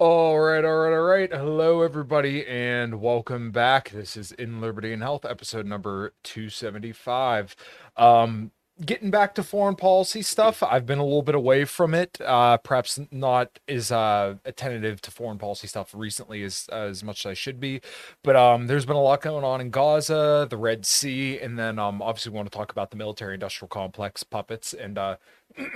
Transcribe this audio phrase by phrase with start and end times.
[0.00, 1.30] All right, all right, all right.
[1.30, 3.90] Hello, everybody, and welcome back.
[3.90, 7.54] This is In Liberty and Health, episode number 275.
[7.98, 8.50] Um,
[8.86, 12.18] getting back to foreign policy stuff, I've been a little bit away from it.
[12.18, 17.30] Uh, perhaps not as uh, attentive to foreign policy stuff recently as as much as
[17.32, 17.82] I should be.
[18.24, 21.78] But um, there's been a lot going on in Gaza, the Red Sea, and then
[21.78, 24.96] um, obviously we want to talk about the military-industrial complex puppets and.
[24.96, 25.16] Uh,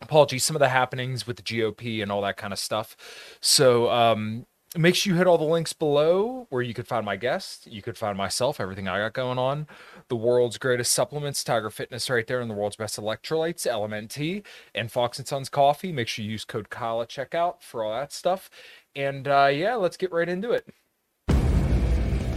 [0.00, 2.96] apologies some of the happenings with the gop and all that kind of stuff.
[3.40, 7.16] So um make sure you hit all the links below where you could find my
[7.16, 9.66] guest you could find myself everything i got going on.
[10.08, 14.44] The world's greatest supplements tiger fitness right there and the world's best electrolytes Element lmnt
[14.74, 15.92] and fox and sons coffee.
[15.92, 18.48] Make sure you use code kyle at checkout for all that stuff.
[18.96, 20.66] And uh yeah let's get right into it.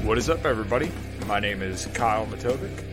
[0.04, 0.92] What is up everybody?
[1.28, 2.93] My name is kyle Matovcik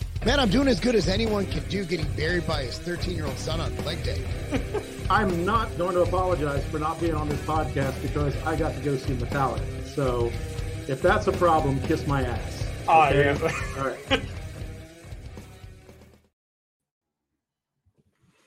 [0.23, 3.25] Man, I'm doing as good as anyone can do getting buried by his 13 year
[3.25, 4.23] old son on leg day.
[5.09, 8.79] I'm not going to apologize for not being on this podcast because I got to
[8.81, 9.63] go see Metallica.
[9.87, 10.31] So
[10.87, 12.67] if that's a problem, kiss my ass.
[12.87, 13.29] I Okay?
[13.29, 13.41] am.
[13.79, 13.97] All right.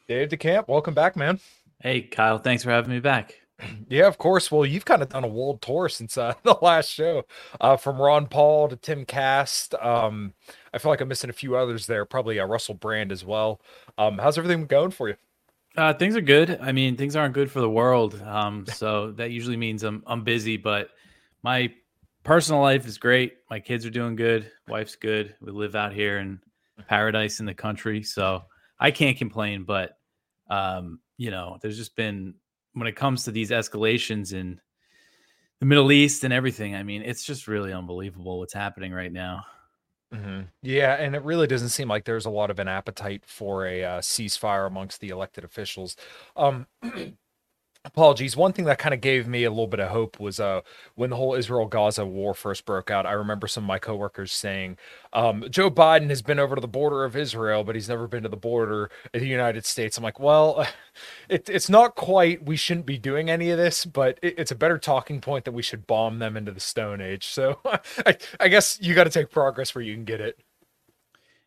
[0.06, 1.40] Dave DeCamp, welcome back, man.
[1.80, 3.34] Hey, Kyle, thanks for having me back.
[3.88, 4.50] Yeah, of course.
[4.50, 7.24] Well, you've kind of done a world tour since uh, the last show,
[7.60, 9.80] uh, from Ron Paul to Timcast.
[9.84, 10.34] Um,
[10.74, 13.60] I feel like I'm missing a few others there, probably uh, Russell Brand as well.
[13.96, 15.14] Um, how's everything going for you?
[15.76, 16.58] Uh, things are good.
[16.60, 18.20] I mean, things aren't good for the world.
[18.22, 20.90] Um, so that usually means I'm I'm busy, but
[21.44, 21.72] my
[22.24, 23.34] personal life is great.
[23.50, 24.50] My kids are doing good.
[24.66, 25.36] Wife's good.
[25.40, 26.40] We live out here in
[26.88, 28.42] paradise in the country, so
[28.80, 29.62] I can't complain.
[29.62, 29.96] But
[30.50, 32.34] um, you know, there's just been
[32.72, 34.60] when it comes to these escalations in
[35.60, 36.74] the Middle East and everything.
[36.74, 39.44] I mean, it's just really unbelievable what's happening right now.
[40.62, 43.84] Yeah, and it really doesn't seem like there's a lot of an appetite for a
[43.84, 45.96] uh, ceasefire amongst the elected officials.
[46.36, 46.66] Um,
[47.84, 48.36] apologies.
[48.36, 50.62] One thing that kind of gave me a little bit of hope was uh,
[50.94, 53.06] when the whole Israel Gaza war first broke out.
[53.06, 54.78] I remember some of my coworkers saying,
[55.12, 58.22] um, Joe Biden has been over to the border of Israel, but he's never been
[58.22, 59.98] to the border of the United States.
[59.98, 60.66] I'm like, well,
[61.28, 64.56] it, it's not quite, we shouldn't be doing any of this, but it, it's a
[64.56, 67.26] better talking point that we should bomb them into the Stone Age.
[67.26, 67.60] So
[68.06, 70.38] I, I guess you got to take progress where you can get it.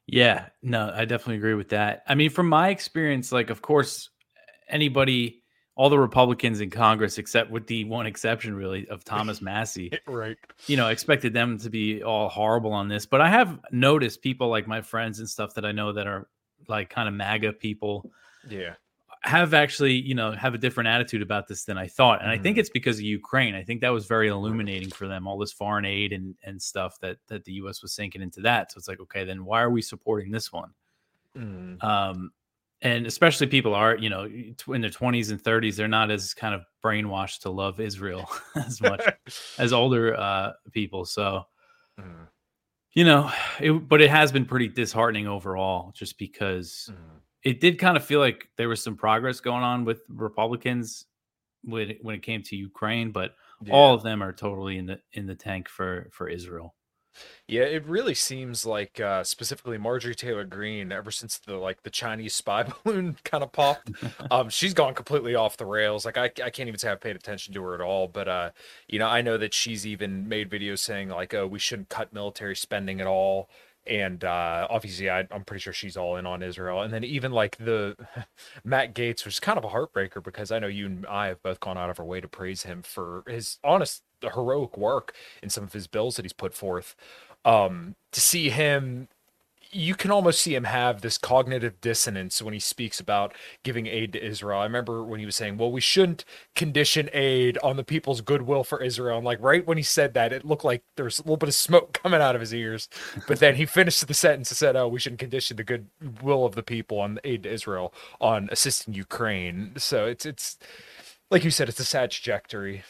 [0.06, 2.04] Yeah, no, I definitely agree with that.
[2.08, 4.10] I mean, from my experience, like, of course,
[4.70, 5.44] anybody,
[5.78, 10.36] all the Republicans in Congress, except with the one exception, really, of Thomas Massie, Right.
[10.66, 13.06] you know, expected them to be all horrible on this.
[13.06, 16.28] But I have noticed people like my friends and stuff that I know that are
[16.68, 18.12] like kind of MAGA people
[18.50, 18.74] Yeah.
[19.22, 22.22] have actually, you know, have a different attitude about this than I thought.
[22.24, 22.62] And I think Mhm.
[22.62, 23.54] it's because of Ukraine.
[23.54, 27.00] I think that was very illuminating for them, all this foreign aid and and stuff
[27.02, 28.72] that that the US was sinking into that.
[28.72, 30.72] So it's like, okay, then why are we supporting this one?
[31.38, 31.84] Mm.
[31.84, 32.32] um,
[32.84, 36.54] and especially people are you know in their 20s and 30s they're not as kind
[36.54, 39.04] of brainwashed to love israel as much
[39.60, 41.44] as older uh, people so
[42.00, 42.28] Mm.
[42.94, 47.20] you know it, but it has been pretty disheartening overall just because Mm.
[47.44, 51.06] it did kind of feel like there was some progress going on with republicans
[51.64, 53.32] when it, when it came to ukraine but
[53.72, 56.76] all of them are totally in the in the tank for for israel
[57.48, 61.90] Yeah, it really seems like uh, specifically Marjorie Taylor Greene, ever since the like the
[61.90, 63.92] Chinese spy balloon kind of popped,
[64.32, 66.06] um, she's gone completely off the rails.
[66.06, 68.08] Like I, I can't even say I've paid attention to her at all.
[68.08, 68.50] But uh,
[68.88, 72.14] you know, I know that she's even made videos saying like, oh, we shouldn't cut
[72.14, 73.50] military spending at all.
[73.86, 76.82] And uh, obviously, I, I'm pretty sure she's all in on Israel.
[76.82, 77.96] And then even like the
[78.66, 81.42] Matt Gaetz, which is kind of a heartbreaker because I know you and I have
[81.42, 85.50] both gone out of our way to praise him for his honest, heroic work in
[85.50, 86.96] some of his bills that he's put forth.
[87.46, 89.08] Um, to see him
[89.72, 93.34] you can almost see him have this cognitive dissonance when he speaks about
[93.64, 94.60] giving aid to Israel.
[94.60, 96.26] I remember when he was saying, "Well, we shouldn't
[96.56, 100.34] condition aid on the people's goodwill for Israel." And like right when he said that,
[100.34, 102.88] it looked like there was a little bit of smoke coming out of his ears.
[103.28, 106.56] But then he finished the sentence and said, "Oh, we shouldn't condition the goodwill of
[106.56, 110.58] the people on aid to Israel on assisting Ukraine." So it's it's
[111.30, 112.84] like you said, it's a sad trajectory.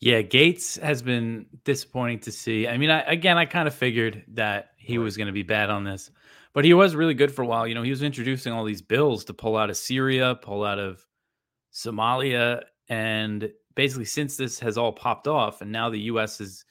[0.00, 2.68] Yeah, Gaetz has been disappointing to see.
[2.68, 5.04] I mean, I, again, I kind of figured that he right.
[5.04, 6.10] was going to be bad on this,
[6.52, 7.66] but he was really good for a while.
[7.66, 10.78] You know, he was introducing all these bills to pull out of Syria, pull out
[10.78, 11.04] of
[11.72, 16.40] Somalia, and basically, since this has all popped off, and now the U.S.
[16.40, 16.64] is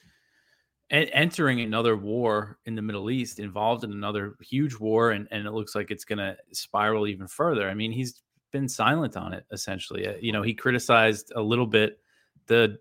[0.89, 5.45] a- entering another war in the Middle East, involved in another huge war, and and
[5.45, 7.69] it looks like it's going to spiral even further.
[7.69, 8.21] I mean, he's
[8.51, 10.07] been silent on it essentially.
[10.07, 11.99] Uh, you know, he criticized a little bit
[12.47, 12.79] the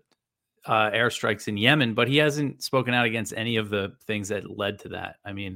[0.67, 4.57] uh, airstrikes in Yemen, but he hasn't spoken out against any of the things that
[4.57, 5.15] led to that.
[5.25, 5.53] I mean,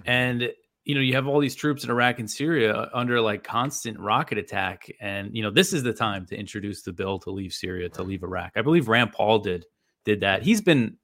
[0.00, 0.10] mm-hmm.
[0.10, 0.52] and
[0.84, 4.38] you know, you have all these troops in Iraq and Syria under like constant rocket
[4.38, 7.88] attack, and you know, this is the time to introduce the bill to leave Syria,
[7.90, 8.52] to leave Iraq.
[8.56, 9.66] I believe Rand Paul did
[10.04, 10.42] did that.
[10.42, 10.96] He's been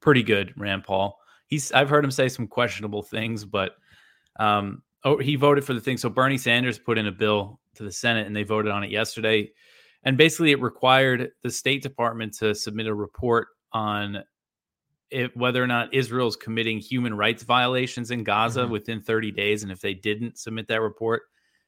[0.00, 1.18] pretty good, Rand Paul.
[1.48, 3.72] He's I've heard him say some questionable things, but
[4.38, 5.98] um, oh, he voted for the thing.
[5.98, 8.90] So Bernie Sanders put in a bill to the Senate, and they voted on it
[8.90, 9.50] yesterday
[10.04, 14.22] and basically it required the State Department to submit a report on
[15.10, 18.72] it, whether or not Israel is committing human rights violations in Gaza mm-hmm.
[18.72, 21.22] within 30 days, and if they didn't submit that report,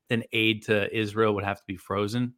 [0.09, 2.35] then aid to Israel would have to be frozen.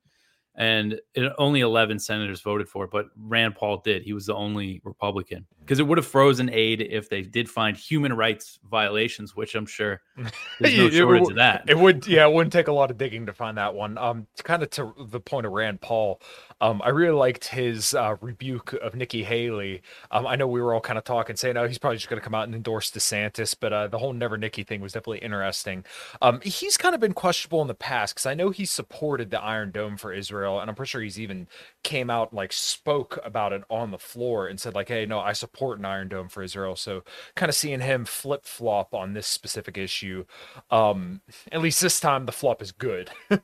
[0.57, 4.03] And it, only 11 senators voted for it but rand paul did.
[4.03, 7.77] He was the only republican because it would have frozen aid if they did find
[7.77, 10.01] human rights violations which i'm sure
[10.61, 11.65] there's no shortage it, of that.
[11.67, 13.99] it would yeah it wouldn't take a lot of digging to find that one.
[13.99, 16.21] Um kind of to the point of rand paul
[16.61, 19.83] um i really liked his uh, rebuke of nikki haley.
[20.11, 22.21] Um i know we were all kind of talking saying oh he's probably just going
[22.21, 25.19] to come out and endorse desantis but uh, the whole never nikki thing was definitely
[25.19, 25.85] interesting.
[26.23, 29.41] Um he's kind of been questionable in the past because i know he supported the
[29.43, 31.49] iron dome for israel Israel, and I'm pretty sure he's even
[31.83, 35.33] came out like spoke about it on the floor and said like, "Hey, no, I
[35.33, 37.03] support an Iron Dome for Israel." So
[37.35, 40.25] kind of seeing him flip flop on this specific issue,
[40.71, 41.21] um,
[41.53, 43.11] at least this time the flop is good.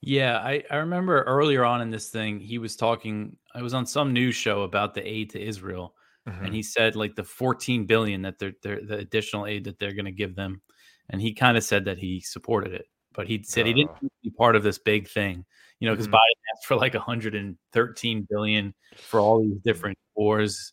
[0.00, 3.36] yeah, I I remember earlier on in this thing he was talking.
[3.54, 5.94] I was on some news show about the aid to Israel.
[6.28, 6.44] Mm-hmm.
[6.44, 9.94] And he said like the 14 billion that they're, they're the additional aid that they're
[9.94, 10.60] going to give them,
[11.08, 14.08] and he kind of said that he supported it but he said he didn't uh.
[14.22, 15.42] be part of this big thing
[15.80, 16.14] you know, because mm-hmm.
[16.14, 20.72] Biden asked for like 113 billion for all these different wars.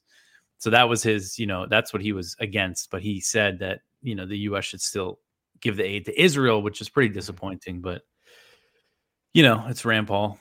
[0.64, 2.90] So that was his, you know, that's what he was against.
[2.90, 5.20] But he said that, you know, the US should still
[5.60, 7.18] give the aid to Israel, which is pretty mm-hmm.
[7.20, 7.82] disappointing.
[7.82, 8.04] But,
[9.34, 10.40] you know, it's Rand Paul.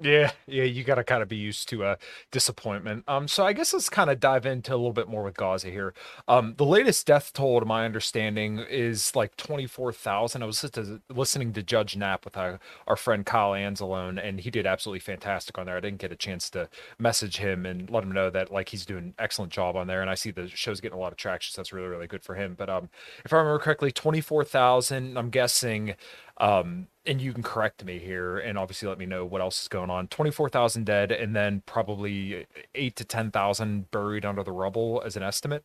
[0.00, 1.96] Yeah, yeah, you got to kind of be used to a uh,
[2.30, 3.02] disappointment.
[3.08, 5.70] Um, so I guess let's kind of dive into a little bit more with Gaza
[5.70, 5.92] here.
[6.28, 10.44] Um, the latest death toll, to my understanding, is like twenty four thousand.
[10.44, 10.78] I was just
[11.08, 15.58] listening to Judge Nap with our, our friend Kyle Anzalone, and he did absolutely fantastic
[15.58, 15.76] on there.
[15.76, 16.68] I didn't get a chance to
[17.00, 20.00] message him and let him know that like he's doing an excellent job on there,
[20.00, 21.52] and I see the show's getting a lot of traction.
[21.54, 22.54] So that's really really good for him.
[22.56, 22.88] But um,
[23.24, 25.18] if I remember correctly, twenty four thousand.
[25.18, 25.94] I'm guessing
[26.38, 29.68] um, and you can correct me here and obviously let me know what else is
[29.68, 35.16] going on 24,000 dead and then probably 8 to 10,000 buried under the rubble as
[35.16, 35.64] an estimate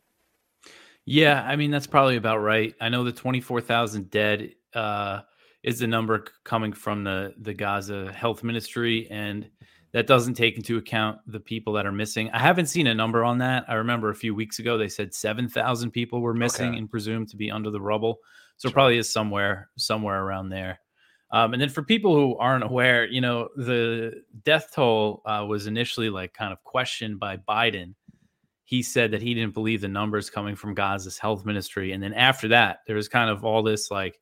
[1.04, 5.20] yeah i mean that's probably about right i know the 24,000 dead uh,
[5.62, 9.48] is the number coming from the the Gaza health ministry and
[9.94, 12.28] that doesn't take into account the people that are missing.
[12.32, 13.64] I haven't seen a number on that.
[13.68, 16.78] I remember a few weeks ago they said 7,000 people were missing okay.
[16.78, 18.18] and presumed to be under the rubble.
[18.56, 18.72] So sure.
[18.72, 20.80] probably is somewhere somewhere around there.
[21.30, 25.66] Um, and then for people who aren't aware, you know, the death toll uh, was
[25.66, 27.94] initially like kind of questioned by Biden.
[28.64, 31.92] He said that he didn't believe the numbers coming from Gaza's health ministry.
[31.92, 34.20] And then after that, there was kind of all this like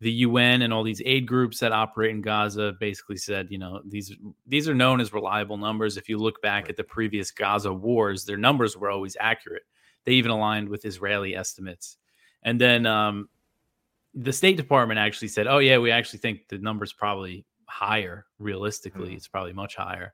[0.00, 3.80] the UN and all these aid groups that operate in Gaza basically said, you know,
[3.86, 4.12] these
[4.46, 5.96] these are known as reliable numbers.
[5.96, 9.62] If you look back at the previous Gaza wars, their numbers were always accurate.
[10.04, 11.96] They even aligned with Israeli estimates.
[12.42, 13.28] And then um,
[14.20, 18.26] the State Department actually said, "Oh yeah, we actually think the number's probably higher.
[18.38, 19.16] Realistically, mm-hmm.
[19.16, 20.12] it's probably much higher."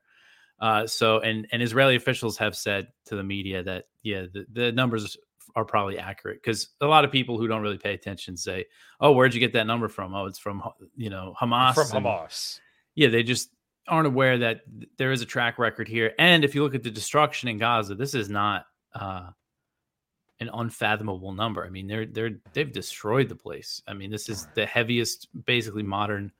[0.59, 4.71] Uh, so, and and Israeli officials have said to the media that yeah, the, the
[4.71, 5.17] numbers
[5.55, 8.65] are probably accurate because a lot of people who don't really pay attention say,
[8.99, 10.61] "Oh, where'd you get that number from?" Oh, it's from
[10.95, 11.73] you know Hamas.
[11.73, 12.59] From and, Hamas.
[12.93, 13.49] Yeah, they just
[13.87, 14.61] aren't aware that
[14.97, 16.13] there is a track record here.
[16.19, 19.29] And if you look at the destruction in Gaza, this is not uh,
[20.39, 21.65] an unfathomable number.
[21.65, 23.81] I mean, they're they're they've destroyed the place.
[23.87, 26.31] I mean, this is the heaviest, basically modern.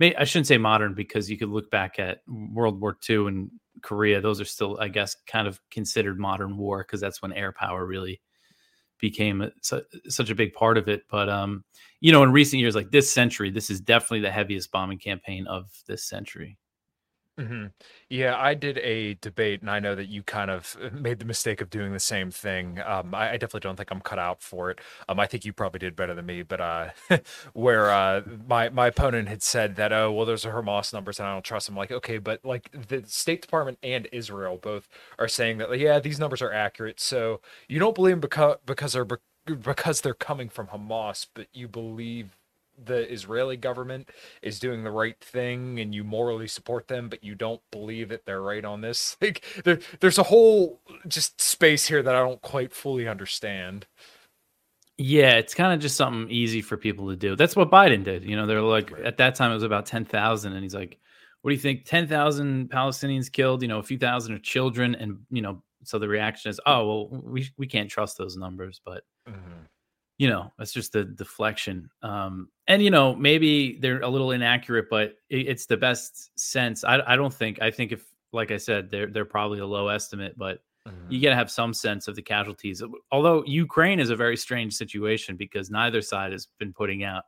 [0.00, 3.50] I shouldn't say modern because you could look back at World War II and
[3.82, 4.20] Korea.
[4.20, 7.86] Those are still, I guess, kind of considered modern war because that's when air power
[7.86, 8.20] really
[8.98, 11.02] became a, su- such a big part of it.
[11.08, 11.64] But um,
[12.00, 15.46] you know, in recent years, like this century, this is definitely the heaviest bombing campaign
[15.46, 16.58] of this century.
[17.38, 17.66] Hmm
[18.10, 21.24] Yeah, I did a debate, and I know that you kind of uh, made the
[21.24, 22.78] mistake of doing the same thing.
[22.84, 24.80] Um, I, I definitely don't think I'm cut out for it.
[25.08, 26.90] Um, I think you probably did better than me, but uh,
[27.54, 31.26] where uh, my my opponent had said that, oh, well, there's a Hamas numbers, and
[31.26, 31.76] I don't trust them.
[31.76, 36.00] Like, okay, but like the State Department and Israel both are saying that, like, yeah,
[36.00, 37.00] these numbers are accurate.
[37.00, 39.06] So you don't believe them because because they're
[39.46, 42.36] because they're coming from Hamas, but you believe
[42.84, 44.10] the Israeli government
[44.42, 48.24] is doing the right thing and you morally support them, but you don't believe that
[48.26, 49.16] they're right on this.
[49.22, 53.86] Like there, there's a whole just space here that I don't quite fully understand.
[54.98, 57.34] Yeah, it's kind of just something easy for people to do.
[57.36, 58.24] That's what Biden did.
[58.24, 60.98] You know, they're like at that time it was about ten thousand, and he's like,
[61.40, 61.84] "What do you think?
[61.84, 63.62] Ten thousand Palestinians killed?
[63.62, 66.86] You know, a few thousand are children, and you know." So the reaction is, "Oh,
[66.86, 69.62] well, we we can't trust those numbers," but mm-hmm.
[70.22, 74.86] You know that's just the deflection um and you know maybe they're a little inaccurate
[74.88, 78.56] but it, it's the best sense I, I don't think i think if like i
[78.56, 80.60] said they're they're probably a low estimate but
[81.10, 84.74] you got to have some sense of the casualties although ukraine is a very strange
[84.74, 87.24] situation because neither side has been putting out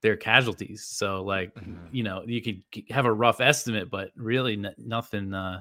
[0.00, 1.52] their casualties so like
[1.92, 5.60] you know you could have a rough estimate but really n- nothing uh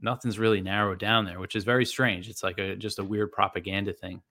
[0.00, 3.30] nothing's really narrowed down there which is very strange it's like a just a weird
[3.30, 4.22] propaganda thing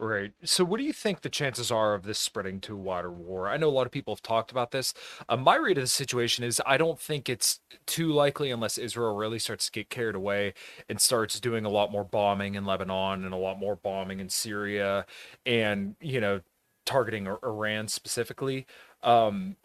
[0.00, 0.32] Right.
[0.42, 3.48] So, what do you think the chances are of this spreading to a wider war?
[3.48, 4.92] I know a lot of people have talked about this.
[5.28, 9.14] Uh, my read of the situation is I don't think it's too likely unless Israel
[9.14, 10.54] really starts to get carried away
[10.88, 14.28] and starts doing a lot more bombing in Lebanon and a lot more bombing in
[14.28, 15.06] Syria
[15.46, 16.40] and, you know,
[16.84, 18.66] targeting Ir- Iran specifically.
[19.04, 19.56] Um,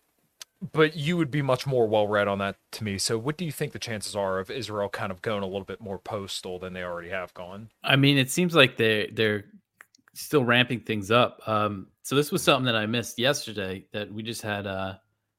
[0.73, 2.97] but you would be much more well read on that to me.
[2.97, 5.63] So, what do you think the chances are of Israel kind of going a little
[5.63, 7.69] bit more postal than they already have gone?
[7.83, 9.45] I mean, it seems like they they're
[10.19, 11.39] still ramping things up.
[11.47, 14.95] Um, so this was something that I missed yesterday that we just had uh,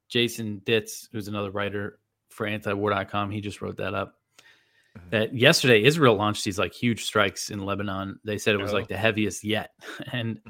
[0.08, 1.98] Jason Ditz, who's another writer
[2.30, 3.30] for antiwar.com.
[3.30, 4.16] He just wrote that up.
[5.10, 8.18] That yesterday Israel launched these like huge strikes in Lebanon.
[8.24, 8.76] They said it was Oh.
[8.76, 9.70] like the heaviest yet.
[10.12, 10.40] And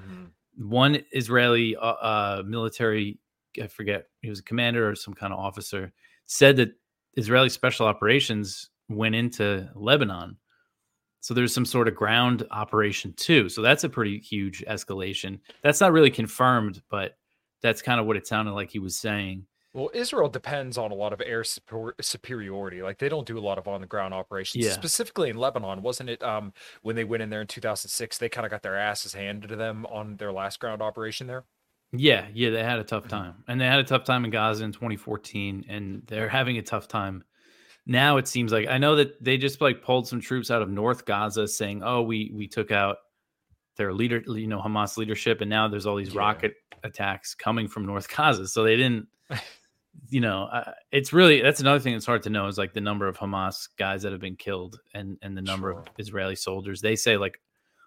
[0.56, 3.18] one Israeli uh, uh, military,
[3.62, 5.92] I forget, he was a commander or some kind of officer,
[6.26, 6.70] said that
[7.16, 10.36] Israeli special operations went into Lebanon.
[11.20, 13.48] So there's some sort of ground operation too.
[13.48, 15.38] So that's a pretty huge escalation.
[15.62, 17.16] That's not really confirmed, but
[17.62, 19.46] that's kind of what it sounded like he was saying.
[19.72, 22.82] Well, Israel depends on a lot of air super- superiority.
[22.82, 24.64] Like they don't do a lot of on the ground operations.
[24.64, 24.72] Yeah.
[24.72, 26.22] Specifically in Lebanon, wasn't it?
[26.22, 29.48] Um, when they went in there in 2006, they kind of got their asses handed
[29.48, 31.44] to them on their last ground operation there.
[31.92, 33.34] Yeah, yeah, they had a tough time.
[33.48, 36.88] And they had a tough time in Gaza in 2014 and they're having a tough
[36.88, 37.24] time
[37.90, 40.70] now it seems like I know that they just like pulled some troops out of
[40.70, 42.98] North Gaza saying, "Oh, we we took out
[43.76, 46.20] their leader, you know, Hamas leadership and now there's all these Yeah.
[46.20, 46.54] rocket
[46.84, 49.08] attacks coming from North Gaza." So they didn't
[50.08, 52.80] you know, uh, it's really that's another thing that's hard to know is like the
[52.80, 56.80] number of Hamas guys that have been killed and and the number of Israeli soldiers.
[56.80, 57.40] They say like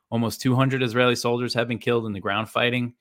[0.10, 2.93] almost 200 Israeli soldiers have been killed in the ground fighting.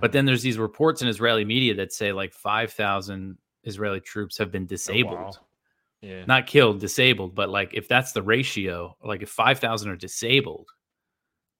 [0.00, 4.50] But then there's these reports in Israeli media that say like 5,000 Israeli troops have
[4.50, 5.18] been disabled.
[5.18, 5.32] Oh, wow.
[6.04, 6.24] Yeah.
[6.26, 10.68] Not killed, disabled, but like if that's the ratio, like if 5,000 are disabled,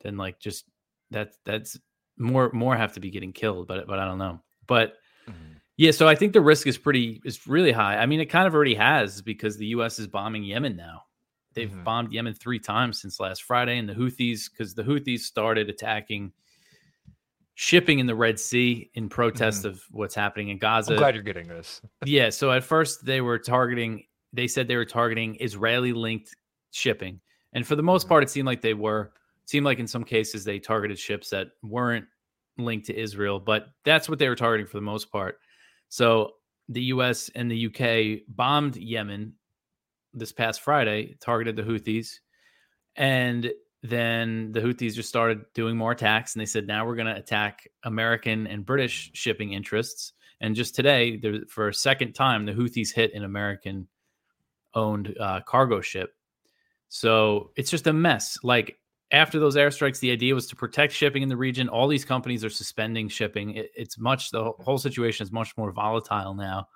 [0.02, 0.64] then like just
[1.10, 1.78] that that's
[2.18, 4.42] more more have to be getting killed, but but I don't know.
[4.66, 4.94] But
[5.28, 5.56] Mhm.
[5.76, 7.96] yeah, so I think the risk is pretty is really high.
[7.98, 11.02] I mean, it kind of already has because the US is bombing Yemen now.
[11.54, 11.84] They've Mhm.
[11.84, 16.32] bombed Yemen 3 times since last Friday and the Houthis cuz the Houthis started attacking
[17.54, 21.22] shipping in the Red Sea in protest of what's happening in Gaza I'm glad you're
[21.22, 21.80] getting this.
[22.04, 26.34] yeah so at first they were targeting they said they were targeting israeli linked
[26.72, 27.20] shipping
[27.52, 28.08] and for the most Mhm.
[28.10, 29.12] part it seemed like they were
[29.42, 32.06] it seemed like in some cases they targeted ships that weren't
[32.58, 35.38] linked to israel but that's what they were targeting for the most part
[35.88, 36.32] so
[36.68, 39.34] the us and the uk bombed yemen
[40.12, 42.20] this past friday targeted the houthis
[42.96, 47.12] and then the Houthis just started doing more attacks, and they said, now we're going
[47.14, 50.14] to attack American and British shipping interests.
[50.40, 53.86] And just today, there, for a second time, the Houthis hit an American
[54.74, 56.14] owned uh, cargo ship.
[56.88, 58.38] So it's just a mess.
[58.42, 58.78] Like
[59.10, 61.68] after those airstrikes, the idea was to protect shipping in the region.
[61.68, 63.56] All these companies are suspending shipping.
[63.56, 66.68] It, it's much, the whole situation is much more volatile now.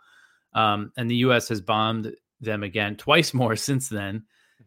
[0.54, 1.48] Um, and the U.S.
[1.48, 4.24] has bombed them again twice more since then.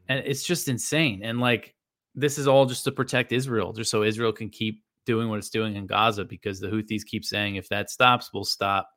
[0.07, 1.21] And it's just insane.
[1.23, 1.75] And like,
[2.15, 5.49] this is all just to protect Israel, just so Israel can keep doing what it's
[5.49, 8.89] doing in Gaza because the Houthis keep saying if that stops, we'll stop.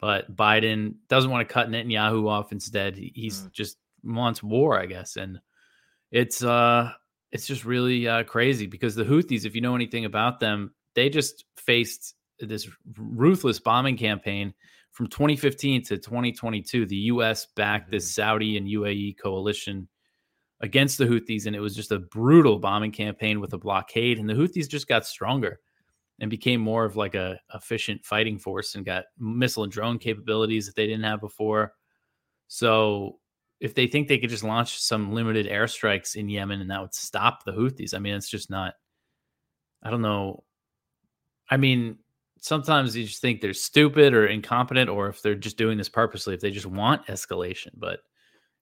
[0.00, 2.96] But Biden doesn't want to cut Netanyahu off instead.
[2.96, 3.52] He's Mm.
[3.52, 5.16] just wants war, I guess.
[5.16, 5.40] And
[6.10, 6.92] it's uh
[7.32, 11.08] it's just really uh, crazy because the Houthis, if you know anything about them, they
[11.08, 14.54] just faced this ruthless bombing campaign
[14.92, 16.86] from 2015 to 2022.
[16.86, 17.46] The U.S.
[17.56, 18.22] backed this Mm-hmm.
[18.22, 19.88] Saudi and UAE coalition
[20.60, 24.18] against the Houthis, and it was just a brutal bombing campaign with a blockade.
[24.20, 25.58] And the Houthis just got stronger
[26.20, 30.66] and became more of like a efficient fighting force and got missile and drone capabilities
[30.66, 31.72] that they didn't have before.
[32.46, 33.18] So
[33.60, 36.94] if they think they could just launch some limited airstrikes in Yemen and that would
[36.94, 38.74] stop the Houthis, I mean, it's just not.
[39.82, 40.44] I don't know.
[41.50, 41.98] I mean,
[42.40, 46.34] sometimes you just think they're stupid or incompetent, or if they're just doing this purposely,
[46.34, 48.00] if they just want escalation, but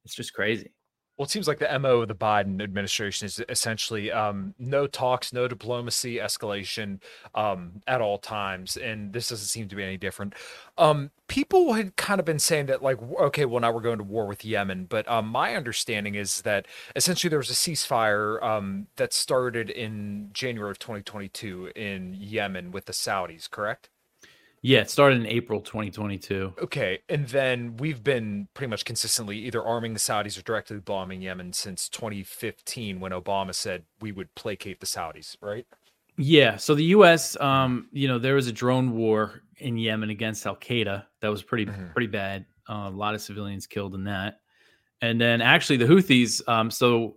[0.04, 0.72] it's just crazy.
[1.16, 5.30] Well, it seems like the MO of the Biden administration is essentially um, no talks,
[5.32, 7.00] no diplomacy, escalation
[7.34, 8.78] um, at all times.
[8.78, 10.34] And this doesn't seem to be any different.
[10.78, 14.04] Um, people had kind of been saying that, like, okay, well, now we're going to
[14.04, 14.86] war with Yemen.
[14.86, 16.66] But um, my understanding is that
[16.96, 22.86] essentially there was a ceasefire um, that started in January of 2022 in Yemen with
[22.86, 23.90] the Saudis, correct?
[24.64, 26.54] Yeah, it started in April 2022.
[26.62, 31.20] Okay, and then we've been pretty much consistently either arming the Saudis or directly bombing
[31.20, 35.66] Yemen since 2015 when Obama said we would placate the Saudis, right?
[36.16, 40.46] Yeah, so the U.S., um, you know, there was a drone war in Yemen against
[40.46, 41.92] Al Qaeda that was pretty Mhm.
[41.92, 42.46] pretty bad.
[42.68, 44.40] Uh, a lot of civilians killed in that,
[45.00, 46.46] and then actually the Houthis.
[46.48, 47.16] Um, so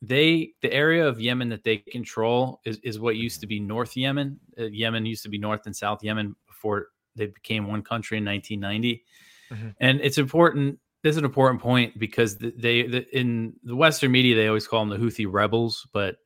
[0.00, 3.96] they the area of Yemen that they control is is what used to be North
[3.96, 4.38] Yemen.
[4.58, 8.24] Uh, Yemen used to be North and South Yemen before they became one country in
[8.24, 9.04] 1990,
[9.52, 9.74] Mhm.
[9.80, 10.78] and it's important.
[11.02, 14.66] This is an important point because th- they the, in the Western media they always
[14.66, 16.16] call them the Houthi rebels, but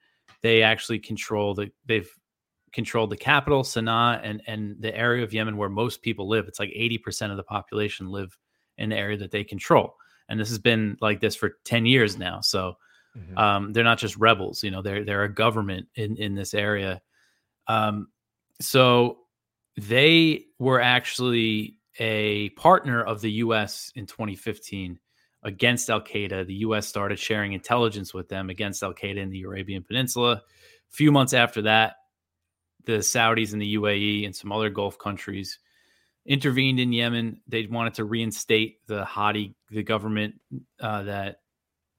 [0.41, 2.11] they actually control the they've
[2.73, 6.49] controlled the capital Sana'a and and the area of Yemen where most people live.
[6.49, 8.37] It's like 80% of the population live
[8.79, 9.95] in the area that they control.
[10.29, 12.41] And this has been like this for 10 years now.
[12.41, 12.77] So
[13.17, 13.39] Mhm.
[13.39, 17.03] um, they're not just rebels, you know, they're they're a government in in this area.
[17.69, 18.09] Um,
[18.61, 19.22] so
[19.77, 24.99] they were actually a partner of the US in 2015
[25.43, 26.47] against Al Qaeda.
[26.47, 30.35] The US started sharing intelligence with them against Al Qaeda in the Arabian Peninsula.
[30.35, 30.43] A
[30.95, 31.97] few months after that,
[32.85, 35.59] the Saudis and the UAE and some other Gulf countries
[36.27, 37.41] intervened in Yemen.
[37.47, 40.35] They wanted to reinstate the Hadi, the government
[40.81, 41.41] uh, that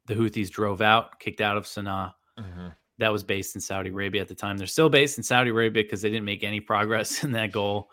[0.06, 2.14] the Houthis drove out, kicked out of Sana'a.
[2.40, 2.76] Mhm.
[3.00, 4.58] That was based in Saudi Arabia at the time.
[4.58, 7.90] They're still based in Saudi Arabia because they didn't make any progress in that goal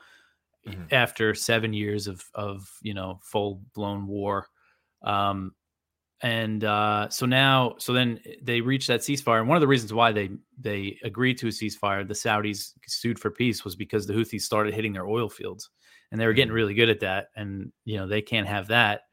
[0.66, 0.92] Mhm.
[0.92, 4.46] after seven years of of you know full blown war.
[5.02, 5.54] Um,
[6.22, 9.38] and uh, so now, so then they reached that ceasefire.
[9.40, 13.18] And one of the reasons why they they agreed to a ceasefire, the Saudis sued
[13.18, 15.70] for peace, was because the Houthis started hitting their oil fields,
[16.12, 16.56] and they were getting Mhm.
[16.56, 17.28] really good at that.
[17.36, 19.04] And you know they can't have that.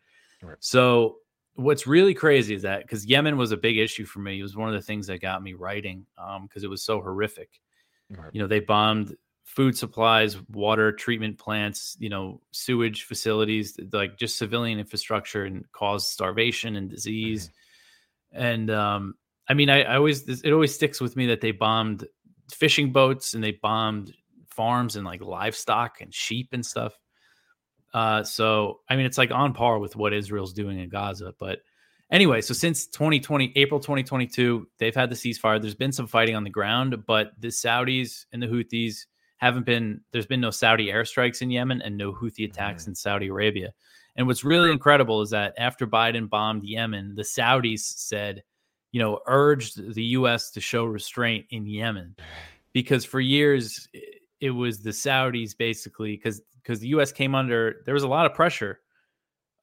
[0.43, 0.58] Right.
[0.60, 1.19] So
[1.58, 4.39] what's really crazy is that because Yemen was a big issue for me.
[4.39, 6.06] It was one of the things that got me writing
[6.43, 7.60] because it was so horrific.
[8.10, 8.30] Right.
[8.32, 14.38] You know, they bombed food supplies, water treatment plants, you know, sewage facilities, like just
[14.38, 17.50] civilian infrastructure, and caused starvation and disease.
[18.32, 19.15] And um,
[19.50, 22.08] I mean, I, I always it always sticks with me that they bombed
[22.52, 24.13] fishing boats and they bombed
[24.48, 26.93] farms and like livestock and sheep and stuff.
[27.93, 31.34] Uh, so I mean, it's like on par with what Israel's doing in Gaza.
[31.39, 31.60] But
[32.12, 35.62] anyway, so since 2020, April 2022, they've had the ceasefire.
[35.62, 39.06] There's been some fighting on the ground, but the Saudis and the Houthis
[39.38, 40.02] haven't been.
[40.12, 43.73] There's been no Saudi airstrikes in Yemen and no Houthi attacks in Saudi Arabia.
[44.15, 48.43] And what's really incredible is that after Biden bombed Yemen, the Saudis said,
[48.91, 50.50] you know, urged the U.S.
[50.52, 52.15] to show restraint in Yemen
[52.73, 53.88] because for years
[54.41, 57.12] it was the Saudis basically because because the U.S.
[57.12, 58.80] came under there was a lot of pressure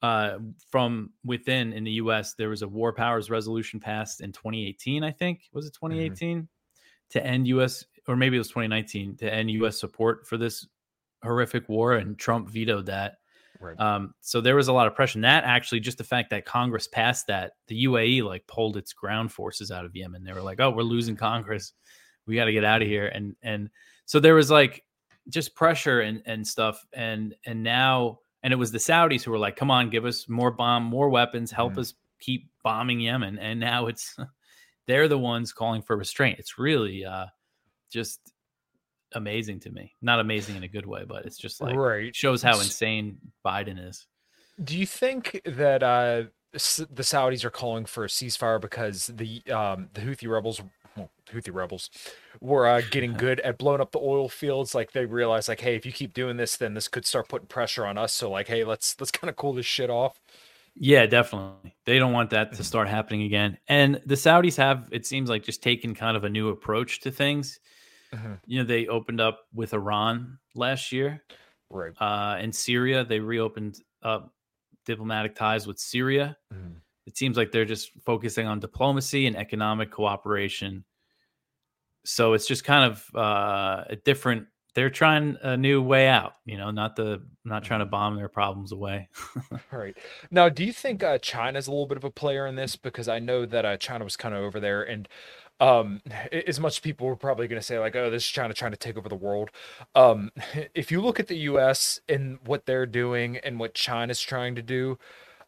[0.01, 0.37] uh,
[0.69, 2.33] from within in the U.S.
[2.33, 6.47] There was a war powers resolution passed in 2018, I think was it 2018
[7.11, 7.85] to end U.S.
[8.07, 9.79] or maybe it was 2019 to end U.S.
[9.79, 10.67] support for this
[11.23, 13.15] horrific war, and Trump vetoed that.
[13.59, 13.79] Right.
[13.79, 15.17] Um, so there was a lot of pressure.
[15.17, 18.93] And that actually, just the fact that Congress passed that, the UAE like pulled its
[18.93, 20.23] ground forces out of Yemen.
[20.23, 21.73] They were like, "Oh, we're losing Congress.
[22.27, 23.69] We got to get out of here." And and
[24.05, 24.83] so there was like
[25.29, 26.85] just pressure and and stuff.
[26.93, 30.29] And and now and it was the Saudis who were like, "Come on, give us
[30.29, 31.79] more bomb, more weapons, help Mhm.
[31.79, 34.15] us keep bombing Yemen." And now it's
[34.87, 36.37] they're the ones calling for restraint.
[36.39, 37.25] It's really uh,
[37.91, 38.19] just
[39.13, 39.93] amazing to me.
[40.01, 42.15] Not amazing in a good way, but it's just like right.
[42.15, 44.05] shows how insane Biden is.
[44.63, 49.89] Do you think that uh, the Saudis are calling for a ceasefire because the um,
[49.93, 50.61] the Houthi rebels,
[50.95, 51.89] well, Houthi rebels,
[52.41, 54.73] were uh, getting good at blowing up the oil fields?
[54.75, 57.47] Like they realized, like, hey, if you keep doing this, then this could start putting
[57.47, 58.13] pressure on us.
[58.13, 60.19] So, like, hey, let's let's kind of cool this shit off.
[60.75, 61.75] Yeah, definitely.
[61.85, 63.57] They don't want that to start happening again.
[63.69, 67.11] And the Saudis have, it seems like, just taken kind of a new approach to
[67.11, 67.59] things.
[68.13, 68.41] Mhm.
[68.45, 71.23] You know, they opened up with Iran last year.
[71.69, 71.93] Right.
[71.99, 74.33] Uh, in Syria, they reopened up
[74.85, 76.37] diplomatic ties with Syria.
[76.53, 76.81] Mhm.
[77.05, 80.83] It seems like they're just focusing on diplomacy and economic cooperation.
[82.03, 84.47] So it's just kind of uh, a different.
[84.73, 86.33] They're trying a new way out.
[86.45, 89.09] You know, not the not trying to bomb their problems away.
[89.51, 89.95] All right.
[90.31, 92.75] Now, do you think uh, China's a little bit of a player in this?
[92.75, 95.07] Because I know that uh, China was kind of over there, and
[95.59, 96.01] um,
[96.47, 98.77] as much people were probably going to say like, "Oh, this is China trying to
[98.77, 99.51] take over the world."
[99.93, 100.31] Um,
[100.73, 101.99] if you look at the U.S.
[102.09, 104.97] and what they're doing and what China's trying to do,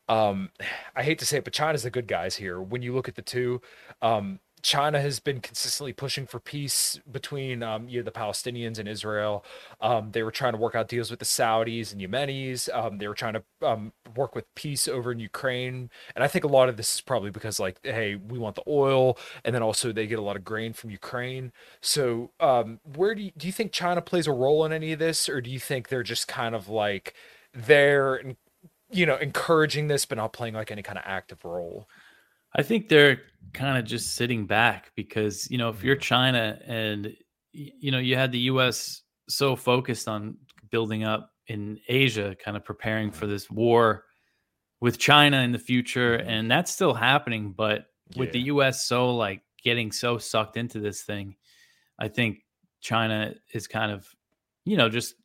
[0.09, 0.49] um,
[0.95, 2.61] I hate to say it, but China's the good guys here.
[2.61, 3.61] When you look at the two,
[4.01, 8.87] um, China has been consistently pushing for peace between um, you know, the Palestinians and
[8.89, 9.45] Israel.
[9.81, 12.67] Um, they were trying to work out deals with the Saudis and Yemenis.
[12.73, 15.89] Um, they were trying to um, work with peace over in Ukraine.
[16.15, 18.63] And I think a lot of this is probably because, like, hey, we want the
[18.67, 21.51] oil, and then also they get a lot of grain from Ukraine.
[21.81, 24.99] So, um, where do you, do you think China plays a role in any of
[24.99, 27.13] this, or do you think they're just kind of like
[27.53, 28.35] there and
[28.89, 31.87] you know encouraging this, but not playing like any kind of active role?
[32.55, 33.21] I think they're
[33.53, 37.13] kind of just sitting back because, you know, if you're China and,
[37.51, 40.37] you know, you had the US so focused on
[40.71, 44.05] building up in Asia, kind of preparing for this war
[44.79, 46.17] with China in the future.
[46.17, 46.27] Mhm.
[46.27, 47.51] And that's still happening.
[47.51, 51.35] But with the US so like getting so sucked into this thing,
[51.99, 52.39] I think
[52.79, 54.07] China is kind of,
[54.65, 55.15] you know, just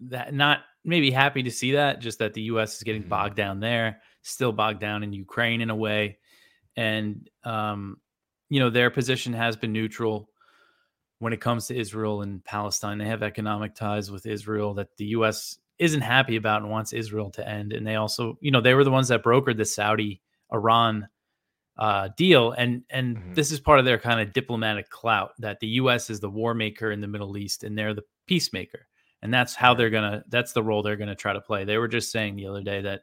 [0.00, 3.08] that not maybe happy to see that, just that the US is getting Mhm.
[3.08, 6.18] bogged down there, still bogged down in Ukraine in a way
[6.76, 8.00] and um,
[8.50, 10.28] you know their position has been neutral
[11.20, 12.98] when it comes to Israel and Palestine.
[12.98, 15.58] They have economic ties with Israel that the U.S.
[15.78, 17.72] isn't happy about and wants Israel to end.
[17.72, 20.20] And they also, you know, they were the ones that brokered the Saudi
[20.52, 21.08] Iran
[21.76, 23.34] uh, deal, and and Mhm.
[23.34, 26.10] this is part of their kind of diplomatic clout that the U.S.
[26.10, 28.86] is the war maker in the Middle East and they're the peacemaker,
[29.24, 30.22] and that's how they're gonna.
[30.28, 31.64] That's the role they're gonna try to play.
[31.64, 33.00] They were just saying the other day that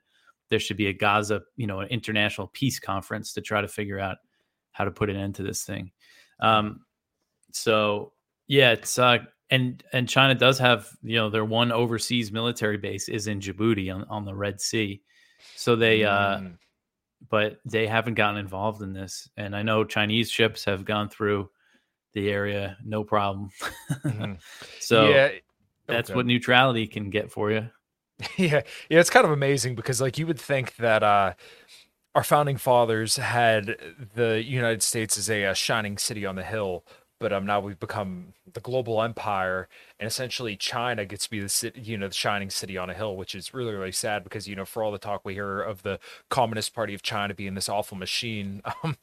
[0.50, 4.00] there should be a Gaza, you know, an international peace conference to try to figure
[4.00, 4.18] out
[4.72, 5.92] how to put an end to this thing.
[6.40, 6.82] Um,
[7.52, 8.14] so
[8.48, 13.10] yeah, it's uh, and and China does have you know their one overseas military base
[13.10, 15.02] is in Djibouti on on the Red Sea,
[15.56, 16.58] so they uh, Mm.
[17.30, 19.28] but they haven't gotten involved in this.
[19.38, 21.50] And I know Chinese ships have gone through
[22.14, 23.50] the area, no problem.
[24.04, 24.38] Mhm.
[24.80, 25.30] so yeah,
[25.92, 26.16] that's okay.
[26.16, 27.70] what neutrality can get for you.
[28.38, 31.34] yeah yeah it's kind of amazing because like you would think that uh
[32.14, 33.78] our founding fathers had
[34.16, 36.86] the united states as a, uh shining city on the hill
[37.20, 39.68] but um now we've become the global empire
[40.02, 42.94] and essentially china gets to be the city you know the shining city on a
[42.94, 45.62] hill which is really really sad because you know for all the talk we hear
[45.62, 48.98] of the communist party of china being this awful machine um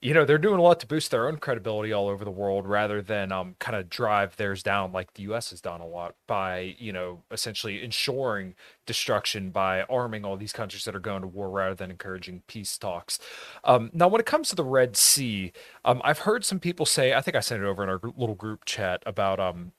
[0.00, 2.66] you know they're doing a lot to boost their own credibility all over the world
[2.66, 6.14] rather than um kind of drive theirs down like the us has done a lot
[6.26, 8.54] by you know essentially ensuring
[8.86, 12.76] destruction by arming all these countries that are going to war rather than encouraging peace
[12.78, 13.18] talks.
[13.64, 15.52] Um, now, when it comes to the Red Sea,
[15.84, 18.34] um, I've heard some people say, I think I sent it over in our little
[18.34, 19.72] group chat about um,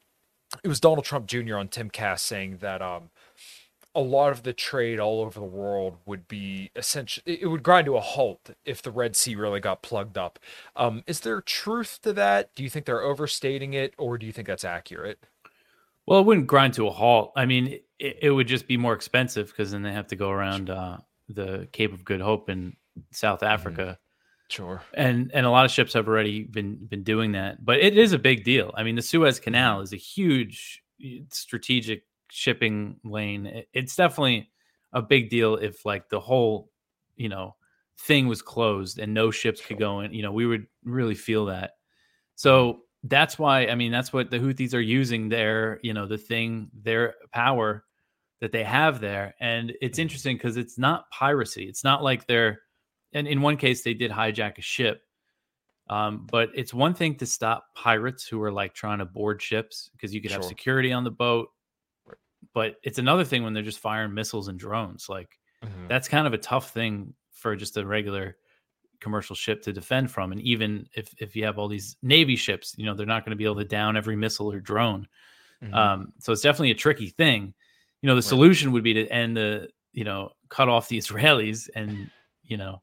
[0.63, 1.57] it was Donald Trump Jr.
[1.57, 3.09] on Timcast saying that um,
[3.95, 7.85] a lot of the trade all over the world would be essentially it would grind
[7.85, 10.37] to a halt if the Red Sea really got plugged up.
[10.75, 12.53] Um, is there truth to that?
[12.55, 15.19] Do you think they're overstating it, or do you think that's accurate?
[16.05, 17.31] Well, it wouldn't grind to a halt.
[17.35, 20.29] I mean, it, it would just be more expensive because then they have to go
[20.29, 20.97] around uh,
[21.29, 22.75] the Cape of Good Hope in
[23.11, 23.97] South Africa,
[24.47, 24.81] Sure.
[24.93, 27.63] and and a lot of ships have already been been doing that.
[27.63, 28.71] But it is a big deal.
[28.75, 30.83] I mean, the Suez Canal is a huge
[31.29, 33.63] strategic shipping lane.
[33.73, 34.49] It's definitely
[34.93, 36.69] a big deal if like the whole,
[37.15, 37.55] you know,
[37.99, 40.13] thing was closed and no ships could go in.
[40.13, 41.71] You know, we would really feel that.
[42.35, 46.17] So that's why I mean that's what the Houthis are using their you know the
[46.17, 47.83] thing their power
[48.41, 50.03] that they have there, and it's mm.
[50.03, 51.65] interesting because it's not piracy.
[51.65, 52.59] It's not like they're
[53.15, 55.07] and in one case they did hijack a ship,
[55.89, 59.89] um, but it's one thing to stop pirates who are like trying to board ships
[59.93, 61.49] because you could have security on the boat,
[62.53, 65.09] but it's another thing when they're just firing missiles and drones.
[65.09, 65.87] Like Mhm.
[65.87, 68.37] that's kind of a tough thing for just a regular
[69.01, 72.75] commercial ship to defend from and even if if you have all these navy ships
[72.77, 75.07] you know they're not going to be able to down every missile or drone
[75.61, 75.95] Mhm.
[75.95, 77.53] um so it's definitely a tricky thing
[78.01, 78.35] you know the Right.
[78.35, 82.11] solution would be to end the you know cut off the israelis and
[82.43, 82.81] you know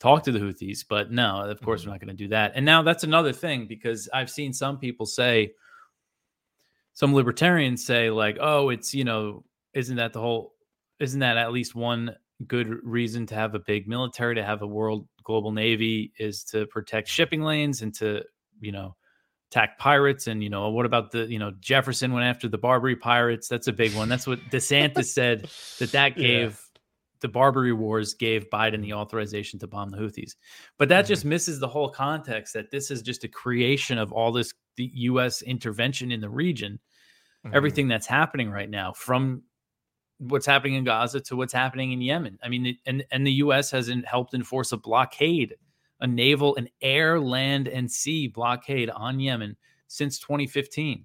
[0.00, 1.92] talk to the houthis but no of course we're mm-hmm.
[1.92, 5.06] not going to do that and now that's another thing because i've seen some people
[5.06, 5.52] say
[6.92, 10.54] some libertarians say like oh it's you know isn't that the whole
[11.00, 12.14] isn't that at least one
[12.46, 16.66] good reason to have a big military, to have a world global navy, is to
[16.66, 18.22] protect shipping lanes and to
[18.60, 18.96] you know
[19.50, 20.26] attack pirates.
[20.26, 23.48] And you know what about the you know Jefferson went after the Barbary pirates?
[23.48, 24.08] That's a big one.
[24.08, 26.50] That's what DeSantis said that that gave.
[26.50, 26.56] Yeah.
[27.20, 30.36] The Barbary Wars gave Biden the authorization to bomb the Houthis.
[30.78, 31.08] But that mm-hmm.
[31.08, 34.90] just misses the whole context that this is just a creation of all this the
[34.94, 36.78] US intervention in the region
[37.44, 37.56] mm-hmm.
[37.56, 39.42] everything that's happening right now from
[40.18, 42.38] what's happening in Gaza to what's happening in Yemen.
[42.42, 43.70] I mean, and and the U.S.
[43.70, 45.54] has helped enforce a blockade,
[46.00, 51.04] a naval, an air, land, and sea blockade on Yemen since 2015,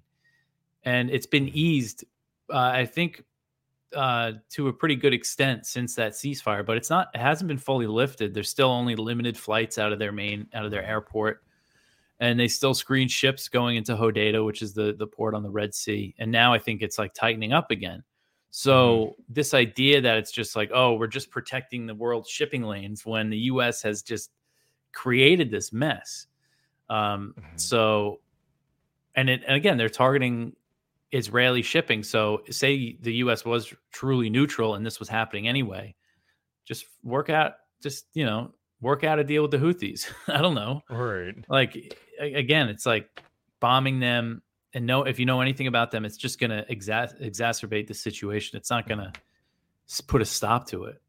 [0.84, 2.04] and it's been eased,
[2.52, 3.22] uh, I think,
[3.94, 6.64] uh, to a pretty good extent since that ceasefire.
[6.64, 8.34] But it's not, it hasn't been fully lifted.
[8.34, 11.42] There's still only limited flights out of their main, out of their airport
[12.20, 15.50] and they still screen ships going into Hodeidah, which is the the port on the
[15.50, 16.14] Red Sea.
[16.18, 18.02] And now I think it's like tightening up again.
[18.50, 19.22] So mm-hmm.
[19.28, 23.30] this idea that it's just like, oh, we're just protecting the world's shipping lanes when
[23.30, 23.82] the U.S.
[23.82, 24.30] has just
[24.92, 26.26] created this mess.
[26.88, 27.56] Um, mm-hmm.
[27.56, 28.20] So,
[29.16, 30.54] and, it, and again, they're targeting
[31.14, 32.02] Israeli shipping.
[32.02, 33.44] So, say the U.S.
[33.44, 35.94] was truly neutral and this was happening anyway,
[36.64, 40.10] just work out, just you know, work out a deal with the Houthis.
[40.28, 40.82] I don't know.
[40.90, 41.34] Right.
[41.48, 43.22] Like again, it's like
[43.60, 44.42] bombing them
[44.74, 47.94] and know if you know anything about them, it's just going to exa- exacerbate the
[47.94, 48.58] situation.
[48.58, 49.12] It's not going to
[50.06, 51.00] put a stop to it.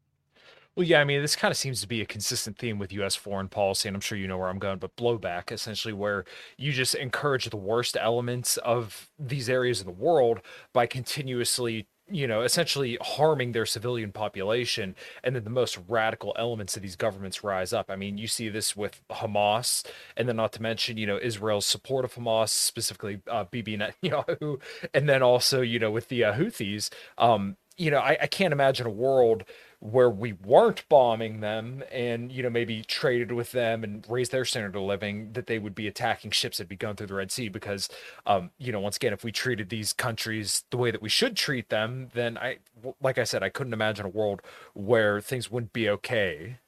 [0.76, 3.14] Well, yeah, I mean, this kind of seems to be a consistent theme with U.S.
[3.14, 6.26] foreign policy, and I'm sure you know where I'm going, but blowback, essentially, where
[6.58, 10.40] you just encourage the worst elements of these areas of the world
[10.72, 14.94] by continuously you know, essentially harming their civilian population.
[15.24, 17.90] And then the most radical elements of these governments rise up.
[17.90, 19.84] I mean, you see this with Hamas,
[20.16, 24.60] and then not to mention, you know, Israel's support of Hamas, specifically uh, Bibi Netanyahu,
[24.94, 26.90] and then also, you know, with the uh, Houthis.
[27.18, 29.42] Um, you know, I, I can't imagine a world
[29.80, 34.44] where we weren't bombing them and you know maybe traded with them and raised their
[34.44, 37.30] standard of living that they would be attacking ships that be going through the red
[37.30, 37.88] sea because
[38.26, 41.36] um you know once again if we treated these countries the way that we should
[41.36, 42.56] treat them then i
[43.02, 44.40] like i said i couldn't imagine a world
[44.74, 46.58] where things wouldn't be okay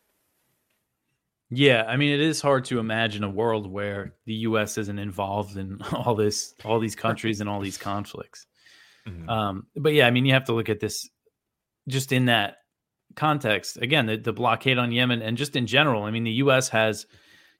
[1.50, 4.76] yeah, I mean, it is hard to imagine a world where the U.S.
[4.76, 8.46] isn't involved in all this, all these countries and all these conflicts.
[9.06, 9.28] Mm-hmm.
[9.30, 11.08] Um, but yeah, I mean, you have to look at this
[11.88, 12.58] just in that
[13.18, 16.68] context, again, the, the blockade on Yemen and just in general, I mean, the U.S.
[16.70, 17.06] has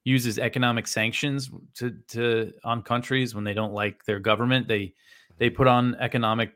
[0.05, 4.69] uses economic sanctions to, to on countries when they don't like their government.
[4.69, 4.95] They
[5.37, 6.53] they put on economic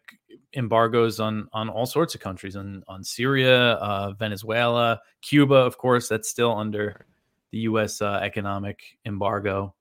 [0.54, 6.08] embargoes on on all sorts of countries on on Syria, uh, Venezuela, Cuba, of course,
[6.08, 7.04] that's still under
[7.50, 8.00] the U.S.
[8.00, 9.74] Uh, economic embargo,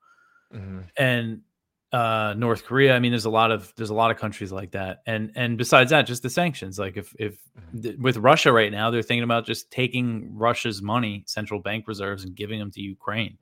[0.54, 0.82] mm-hmm.
[0.98, 1.42] and
[1.92, 2.96] uh, North Korea.
[2.96, 5.58] I mean, there's a lot of there's a lot of countries like that, and and
[5.58, 6.80] besides that, just the sanctions.
[6.80, 7.82] Like if if mm-hmm.
[7.82, 12.24] th- with Russia right now, they're thinking about just taking Russia's money, central bank reserves,
[12.24, 13.38] and giving them to Ukraine.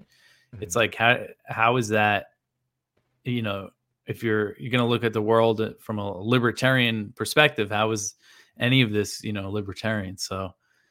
[0.53, 0.63] Mm-hmm.
[0.63, 2.27] It's like how how is that?
[3.23, 3.69] You know,
[4.07, 8.15] if you're you're going to look at the world from a libertarian perspective, how is
[8.59, 10.17] any of this you know libertarian?
[10.17, 10.35] So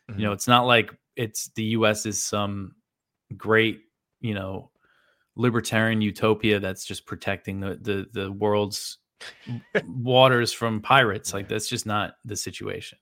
[0.08, 0.18] mm-hmm.
[0.18, 0.34] you know, mm-hmm.
[0.34, 2.06] it's not like it's the U.S.
[2.06, 2.76] is some
[3.36, 3.80] great
[4.20, 4.70] you know
[5.38, 8.98] libertarian utopia that's just protecting the the, the world's
[9.86, 11.32] waters from pirates.
[11.32, 12.98] Like that's just not the situation.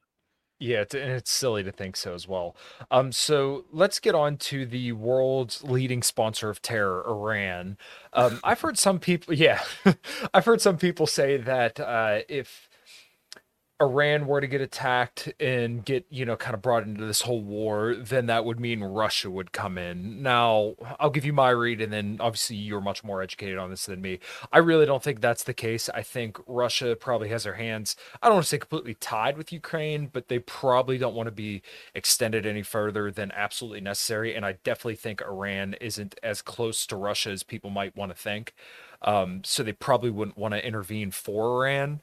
[0.59, 2.57] Yeah, it's, and it's silly to think so as well.
[2.90, 7.77] Um, so let's get on to the world's leading sponsor of terror, Iran.
[8.14, 9.61] Um, I've heard some people, yeah,
[10.35, 12.70] I've heard some people say that uh, if
[13.80, 17.42] Iran were to get attacked and get, you know, kind of brought into this whole
[17.42, 20.22] war, then that would mean Russia would come in.
[20.22, 23.84] Now, I'll give you my read, and then obviously you're much more educated on this
[23.84, 24.18] than me.
[24.50, 25.90] I really don't think that's the case.
[25.90, 29.52] I think Russia probably has their hands, I don't want to say completely tied with
[29.52, 31.60] Ukraine, but they probably don't want to be
[31.94, 34.34] extended any further than absolutely necessary.
[34.34, 38.18] And I definitely think Iran isn't as close to Russia as people might want to
[38.18, 38.54] think.
[39.02, 42.00] Um, so they probably wouldn't want to intervene for Iran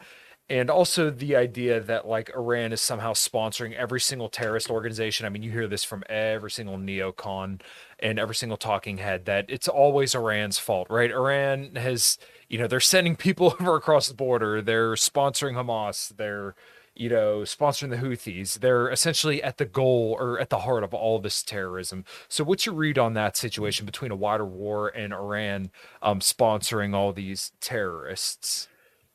[0.50, 5.26] and also the idea that like Iran is somehow sponsoring every single terrorist organization.
[5.26, 7.62] I mean, you hear this from every single neocon
[8.00, 11.12] and every single talking head that it's always Iran's fault, right?
[11.12, 12.18] Iran has,
[12.50, 16.56] you know, they're sending people over across the border, they're sponsoring Hamas, they're
[16.96, 18.60] you know, sponsoring the Houthis.
[18.60, 22.06] They're essentially at the goal or at the heart of all this terrorism.
[22.28, 25.72] So, what's your read on that situation between a wider war and Iran
[26.04, 28.68] um, sponsoring all these terrorists?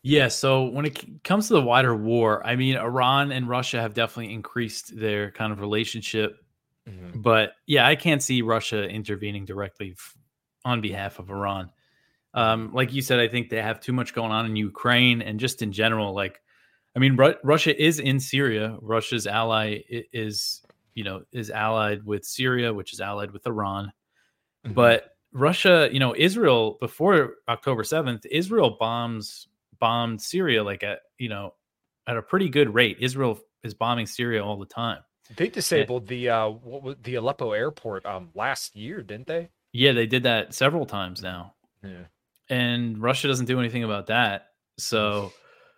[0.02, 3.94] Yeah, so when it comes to the wider war, I mean, Iran and Russia have
[3.94, 6.36] definitely increased their kind of relationship.
[6.88, 7.20] Mm-hmm.
[7.20, 10.16] But yeah, I can't see Russia intervening directly f-
[10.64, 11.70] on behalf of Iran.
[12.34, 15.40] Um, like you said, I think they have too much going on in Ukraine and
[15.40, 16.14] just in general.
[16.14, 16.40] Like,
[16.94, 18.78] I mean, Ru- Russia is in Syria.
[18.80, 20.62] Russia's ally is,
[20.94, 23.92] you know, is allied with Syria, which is allied with Iran.
[24.66, 24.74] Mhm.
[24.74, 29.48] But Russia, you know, Israel before October 7th, Israel bombs
[29.80, 31.54] bombed Syria like at, you know,
[32.06, 32.98] at a pretty good rate.
[33.00, 35.00] Israel is bombing Syria all the time.
[35.36, 39.50] They disabled the uh what was the Aleppo airport um last year, didn't they?
[39.72, 41.54] Yeah, they did that several times now.
[41.82, 42.04] Yeah.
[42.48, 44.48] and Russia doesn't do anything about that.
[44.78, 45.32] So,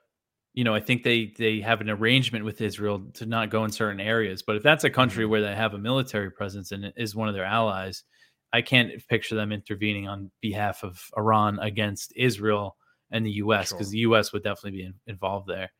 [0.54, 3.72] you know, I think they they have an arrangement with Israel to not go in
[3.72, 4.42] certain areas.
[4.42, 7.28] But if that's a country where they have a military presence and it is one
[7.28, 8.04] of their allies,
[8.52, 12.76] I can't picture them intervening on behalf of Iran against Israel
[13.10, 13.72] and the U.S.
[13.72, 13.92] because Sure.
[13.92, 14.32] the U.S.
[14.32, 15.72] would definitely be in, involved there.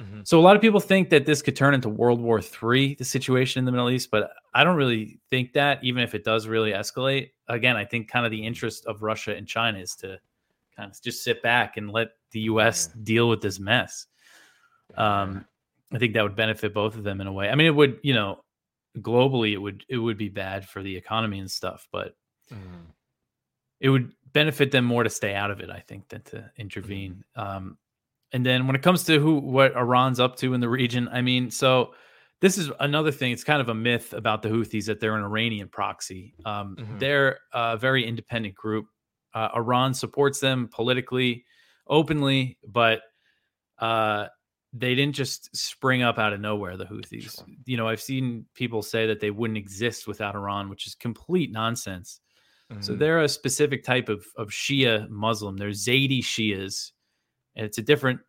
[0.00, 0.26] Mhm.
[0.26, 3.04] So a lot of people think that this could turn into World War III, the
[3.04, 5.82] situation in the Middle East, but I don't really think that.
[5.84, 9.36] Even if it does really escalate, again, I think kind of the interest of Russia
[9.36, 10.18] and China is to
[10.76, 12.88] kind of just sit back and let the U.S.
[13.04, 14.06] deal with this mess.
[14.96, 15.44] Um,
[15.92, 17.48] I think that would benefit both of them in a way.
[17.48, 18.42] I mean, it would, you know,
[18.98, 22.16] globally, it would it would be bad for the economy and stuff, but
[22.52, 22.86] Mhm.
[23.80, 27.24] it would benefit them more to stay out of it, I think, than to intervene.
[27.36, 27.78] Um,
[28.32, 31.22] and then when it comes to who what Iran's up to in the region, I
[31.22, 31.94] mean, so
[32.40, 33.32] this is another thing.
[33.32, 36.34] It's kind of a myth about the Houthis that they're an Iranian proxy.
[36.44, 36.98] Um, Mhm.
[36.98, 38.86] They're a very independent group.
[39.32, 41.44] Uh, Iran supports them politically,
[41.86, 43.02] openly, but
[43.78, 44.26] uh,
[44.72, 46.76] they didn't just spring up out of nowhere.
[46.76, 47.46] The Houthis, Sure.
[47.66, 51.52] you know, I've seen people say that they wouldn't exist without Iran, which is complete
[51.52, 52.20] nonsense.
[52.80, 52.98] So Mhm.
[52.98, 55.56] they're a specific type of, of Shia Muslim.
[55.56, 56.92] They're Zaidi Shias,
[57.56, 58.20] and it's a different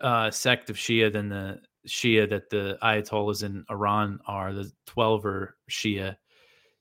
[0.00, 5.52] uh, sect of Shia than the Shia that the Ayatollahs in Iran are, the Twelver
[5.70, 6.16] Shia.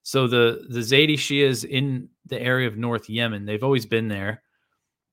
[0.04, 4.42] So the the Zaidi Shias in the area of North Yemen, they've always been there.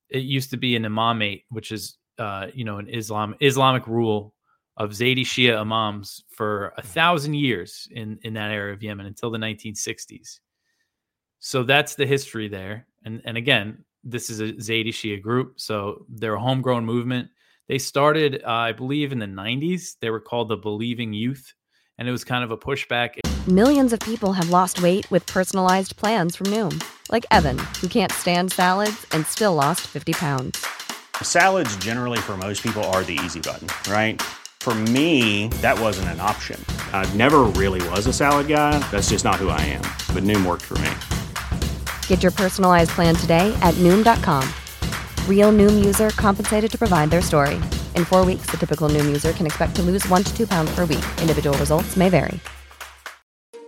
[0.08, 4.34] It used to be an imamate, which is uh, you know an Islam Islamic rule
[4.76, 9.30] of Zaidi Shia imams for a thousand years in in that area of Yemen until
[9.30, 10.40] the 1960s.
[11.38, 12.86] So that's the history there.
[13.04, 17.28] And and again, this is a Zaidi Shia group, so they're a homegrown movement.
[17.68, 19.96] They started, uh, I believe, in the 90s.
[20.00, 21.52] They were called the Believing Youth,
[21.98, 23.18] and it was kind of a pushback.
[23.48, 28.12] Millions of people have lost weight with personalized plans from Noom, like Evan, who can't
[28.12, 30.64] stand salads and still lost 50 pounds.
[31.22, 34.20] Salads, generally, for most people, are the easy button, right?
[34.60, 36.62] For me, that wasn't an option.
[36.92, 38.78] I never really was a salad guy.
[38.90, 39.82] That's just not who I am.
[40.12, 40.90] But Noom worked for me.
[42.08, 44.42] Get your personalized plan today at Noom.com.
[45.28, 47.54] Real Noom user compensated to provide their story.
[47.94, 50.74] In four weeks, the typical Noom user can expect to lose one to two pounds
[50.74, 51.04] per week.
[51.20, 52.40] Individual results may vary.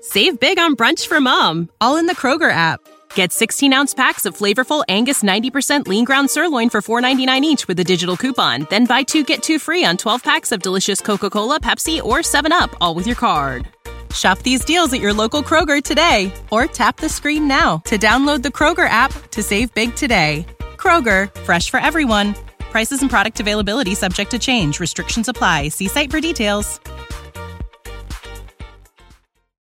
[0.01, 2.81] Save big on brunch for mom, all in the Kroger app.
[3.15, 7.79] Get 16 ounce packs of flavorful Angus 90% lean ground sirloin for $4.99 each with
[7.81, 8.67] a digital coupon.
[8.71, 12.19] Then buy two get two free on 12 packs of delicious Coca Cola, Pepsi, or
[12.19, 13.69] 7UP, all with your card.
[14.15, 18.43] Shop these deals at your local Kroger today or tap the screen now to download
[18.43, 20.47] the Kroger app to save big today.
[20.77, 22.35] Kroger, fresh for everyone.
[22.71, 24.81] Prices and product availability subject to change.
[24.81, 25.69] Restrictions apply.
[25.69, 26.81] See site for details.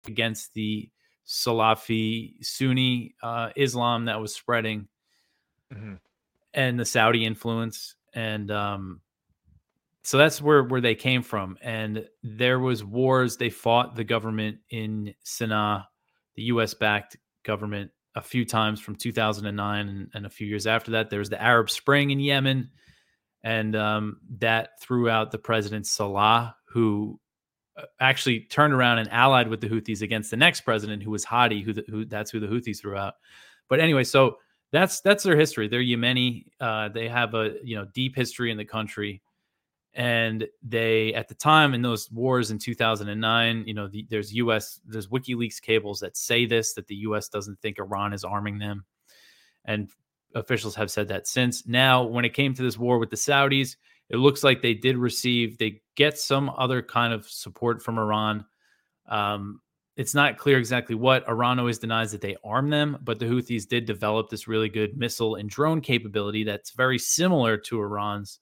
[0.09, 0.89] against the
[1.27, 4.87] Salafi Sunni uh, Islam that was spreading
[5.75, 5.99] Mhm.
[6.55, 7.97] and the Saudi influence.
[8.15, 9.01] And um,
[10.07, 11.59] so that's where, where they came from.
[11.61, 13.39] And there was wars.
[13.39, 15.85] They fought the government in Sana'a,
[16.37, 16.75] the U.S.
[16.75, 21.11] backed government, a few times from 2009 and, and a few years after that.
[21.11, 22.71] There was the Arab Spring in Yemen.
[23.43, 27.19] And um, that threw out the president Saleh, who
[27.77, 31.25] uh, actually turned around and allied with the Houthis against the next president, who was
[31.25, 33.15] Hadi, who, the, who that's who the Houthis threw out.
[33.69, 34.37] But anyway, so
[34.71, 35.67] that's that's their history.
[35.67, 36.45] They're Yemeni.
[36.61, 39.21] Uh, they have a you know deep history in the country,
[39.97, 44.79] and they at the time in those wars in 2009, you know, the, there's U.S.
[44.87, 47.29] there's WikiLeaks cables that say this that the U.S.
[47.31, 48.85] doesn't think Iran is arming them,
[49.65, 49.89] and
[50.35, 51.67] officials have said that since.
[51.67, 53.77] Now, when it came to this war with the Saudis,
[54.11, 58.45] it looks like they did receive they get some other kind of support from Iran.
[59.09, 59.63] Um,
[59.97, 61.27] it's not clear exactly what.
[61.27, 64.99] Iran always denies that they arm them, but the Houthis did develop this really good
[64.99, 68.41] missile and drone capability that's very similar to Iran's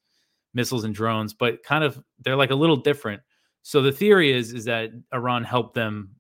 [0.55, 3.23] missiles and drones, but kind of they're like a little different.
[3.63, 6.11] So the theory is is that Iran helped them,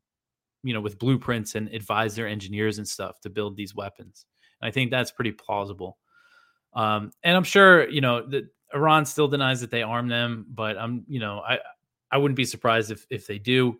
[0.63, 4.27] you know, with blueprints and advise their engineers and stuff to build these weapons.
[4.61, 5.99] And I think that's pretty plausible.
[6.75, 8.45] Um, and I'm sure, you know, that
[8.75, 11.59] Iran still denies that they arm them, but I'm, you know, I
[12.11, 13.79] I wouldn't be surprised if if they do.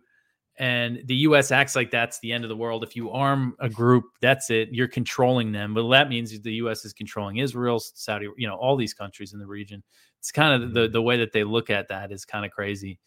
[0.57, 1.51] And the U.S.
[1.51, 2.83] acts like that's the end of the world.
[2.83, 4.69] If you arm a group, that's it.
[4.71, 5.73] You're controlling them.
[5.73, 6.85] But that means the U.S.
[6.85, 9.83] is controlling Israel, Saudi, you know, all these countries in the region.
[10.25, 12.97] It's kind of the the way that they look at that is kind of crazy.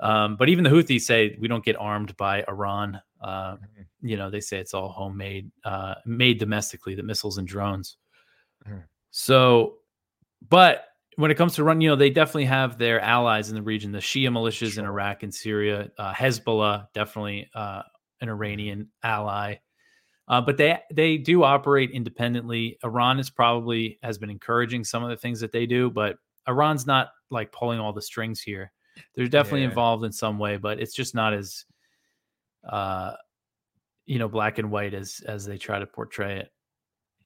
[0.00, 3.00] Um, but even the Houthis say we don't get armed by Iran.
[3.20, 3.86] Uh, Mhm.
[4.02, 7.96] you know, they say it's all homemade, uh, made domestically, the missiles and drones.
[8.66, 8.82] Mhm.
[9.12, 9.78] So,
[10.48, 13.62] but when it comes to run, you know, they definitely have their allies in the
[13.62, 17.84] region, the Shia militias in Iraq and Syria, uh, Hezbollah, definitely uh,
[18.20, 19.58] an Iranian ally.
[20.28, 22.78] Uh, but they they do operate independently.
[22.84, 26.16] Iran is probably has been encouraging some of the things that they do, but
[26.48, 28.72] Iran's not like pulling all the strings here.
[29.14, 29.68] They're definitely Yeah.
[29.68, 31.64] involved in some way, but it's just not as
[32.68, 33.12] uh
[34.06, 36.52] you know black and white as as they try to portray it.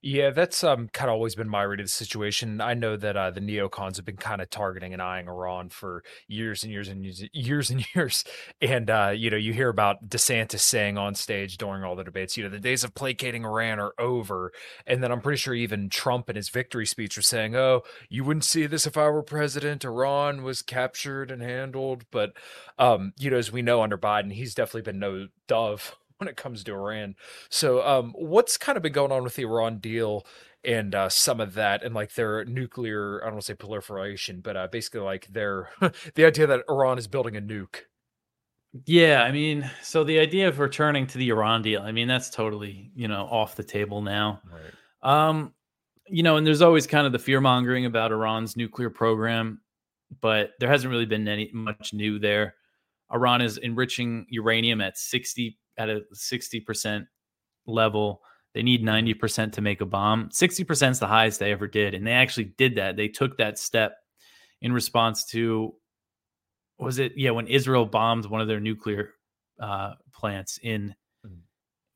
[0.03, 2.59] Yeah, that's um kind of always been my read of the situation.
[2.59, 6.03] I know that uh, the neocons have been kind of targeting and eyeing Iran for
[6.27, 8.23] years and years and years, years and years.
[8.61, 12.35] And uh, you know, you hear about DeSantis saying on stage during all the debates,
[12.35, 14.51] you know, the days of placating Iran are over.
[14.87, 18.23] And then I'm pretty sure even Trump in his victory speech was saying, "Oh, you
[18.23, 19.85] wouldn't see this if I were president.
[19.85, 22.33] Iran was captured and handled." But
[22.79, 26.37] um, you know, as we know under Biden, he's definitely been no dove when it
[26.37, 27.15] comes to Iran.
[27.49, 30.25] So, um, what's kind of been going on with the Iran deal
[30.63, 34.39] and uh, some of that, and like their nuclear, I don't want to say proliferation,
[34.41, 35.69] but uh, basically like their
[36.13, 37.79] the idea that Iran is building a nuke.
[38.85, 42.29] Yeah, I mean, so the idea of returning to the Iran deal, I mean, that's
[42.29, 44.39] totally, you know, off the table now.
[44.49, 45.27] Right.
[45.27, 45.53] Um,
[46.07, 49.59] you know, and there's always kind of the fear mongering about Iran's nuclear program,
[50.21, 52.53] but there hasn't really been any much new there.
[53.11, 57.05] Iran is enriching uranium at 60 at a 60%
[57.65, 58.21] level.
[58.53, 60.29] They need 90% to make a bomb.
[60.29, 61.93] 60% is the highest they ever did.
[61.93, 62.97] And they actually did that.
[62.97, 63.95] They took that step
[64.61, 65.73] in response to
[66.77, 69.13] was it yeah, when Israel bombed one of their nuclear
[69.59, 70.95] uh plants in
[71.25, 71.41] Mhm.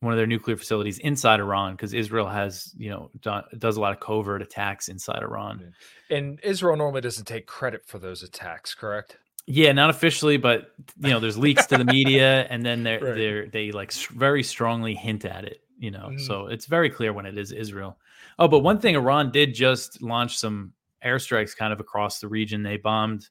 [0.01, 3.82] one of their nuclear facilities inside Iran because Israel has, you know, do, does a
[3.82, 5.73] lot of covert attacks inside Iran.
[6.11, 9.17] And Israel normally doesn't take credit for those attacks, correct?
[9.48, 13.16] Yeah, not officially, but you know, there's leaks to the media, and then they're Right.
[13.16, 15.62] they're they like very strongly hint at it.
[15.78, 16.22] You know, Mhm.
[16.22, 18.00] so it's very clear when it is Israel.
[18.39, 20.74] Oh, but one thing, Iran did just launch some
[21.04, 22.64] airstrikes kind of across the region.
[22.64, 23.30] They bombed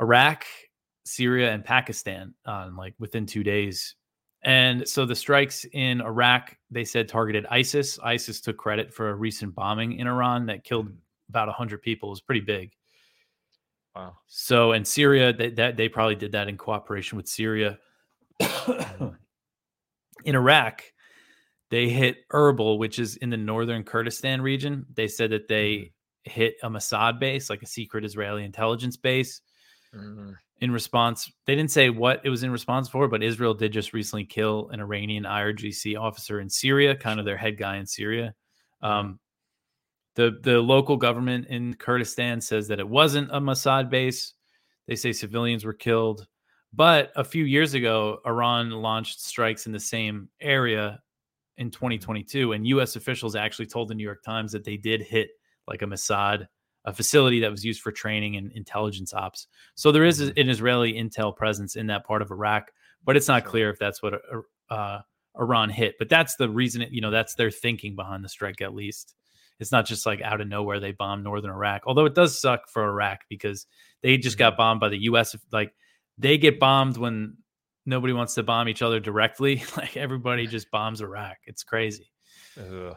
[0.00, 0.44] Iraq,
[1.04, 3.94] Syria, and Pakistan on like within two days.
[4.42, 7.98] And so the strikes in Iraq, they said targeted ISIS.
[7.98, 10.92] ISIS took credit for a recent bombing in Iran that killed
[11.28, 12.10] about 100 people.
[12.10, 12.72] It was pretty big.
[13.94, 14.16] Wow.
[14.26, 17.78] So in Syria, they, that they probably did that in cooperation with Syria.
[20.24, 20.82] in Iraq,
[21.70, 24.86] they hit Erbil, which is in the northern Kurdistan region.
[24.94, 25.92] They said that they
[26.24, 29.40] hit a Mossad base, like a secret Israeli intelligence base.
[29.94, 30.34] Mhm.
[30.60, 33.92] In response, they didn't say what it was in response for, but Israel did just
[33.92, 38.34] recently kill an Iranian IRGC officer in Syria, kind of their head guy in Syria.
[38.82, 39.20] Um,
[40.18, 44.34] the the local government in Kurdistan says that it wasn't a Mossad base.
[44.88, 46.26] They say civilians were killed,
[46.72, 51.00] but a few years ago, Iran launched strikes in the same area
[51.56, 52.96] in 2022, and U.S.
[52.96, 55.30] officials actually told the New York Times that they did hit
[55.68, 56.48] like a Mossad,
[56.84, 59.46] a facility that was used for training and intelligence ops.
[59.76, 62.72] So there is an Israeli intel presence in that part of Iraq,
[63.04, 65.00] but it's not clear if that's what uh, uh,
[65.38, 65.94] Iran hit.
[65.96, 69.14] But that's the reason, it, you know, that's their thinking behind the strike at least.
[69.60, 71.82] It's not just like out of nowhere they bombed northern Iraq.
[71.86, 73.66] Although it does suck for Iraq because
[74.02, 75.36] they just got bombed by the US.
[75.50, 75.72] Like
[76.16, 77.38] they get bombed when
[77.86, 79.62] nobody wants to bomb each other directly.
[79.76, 81.36] Like everybody just bombs Iraq.
[81.46, 82.10] It's crazy.
[82.58, 82.96] Ugh.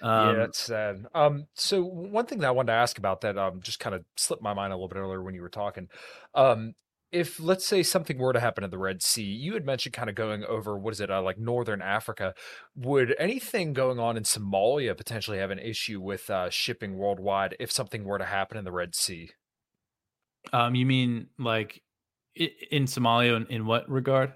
[0.00, 1.06] Um, yeah, it's sad.
[1.14, 4.04] Um, so one thing that I wanted to ask about that um just kind of
[4.16, 5.88] slipped my mind a little bit earlier when you were talking.
[6.34, 6.74] Um,
[7.12, 10.08] if let's say something were to happen in the Red Sea, you had mentioned kind
[10.10, 12.34] of going over what is it, uh, like northern Africa.
[12.74, 17.70] Would anything going on in Somalia potentially have an issue with uh, shipping worldwide if
[17.70, 19.30] something were to happen in the Red Sea?
[20.52, 21.82] um, you mean like
[22.34, 23.36] in Somalia?
[23.36, 24.32] In, in what regard?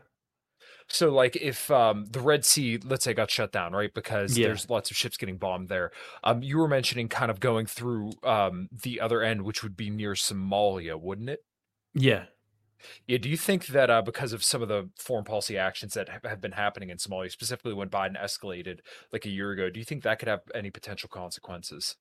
[0.89, 3.93] So, like, if um, the Red Sea, let's say, got shut down, right?
[3.93, 4.47] Because Yeah.
[4.49, 5.91] there's lots of ships getting bombed there.
[6.23, 9.91] Um, you were mentioning kind of going through um, the other end, which would be
[9.91, 11.41] near Somalia, wouldn't it?
[11.95, 12.27] Yeah.
[13.07, 13.19] Yeah.
[13.19, 16.25] Do you think that uh, because of some of the foreign policy actions that have-
[16.25, 18.81] have been happening in Somalia, specifically when Biden escalated
[19.13, 21.97] like a year ago, do you think that could have any potential consequences?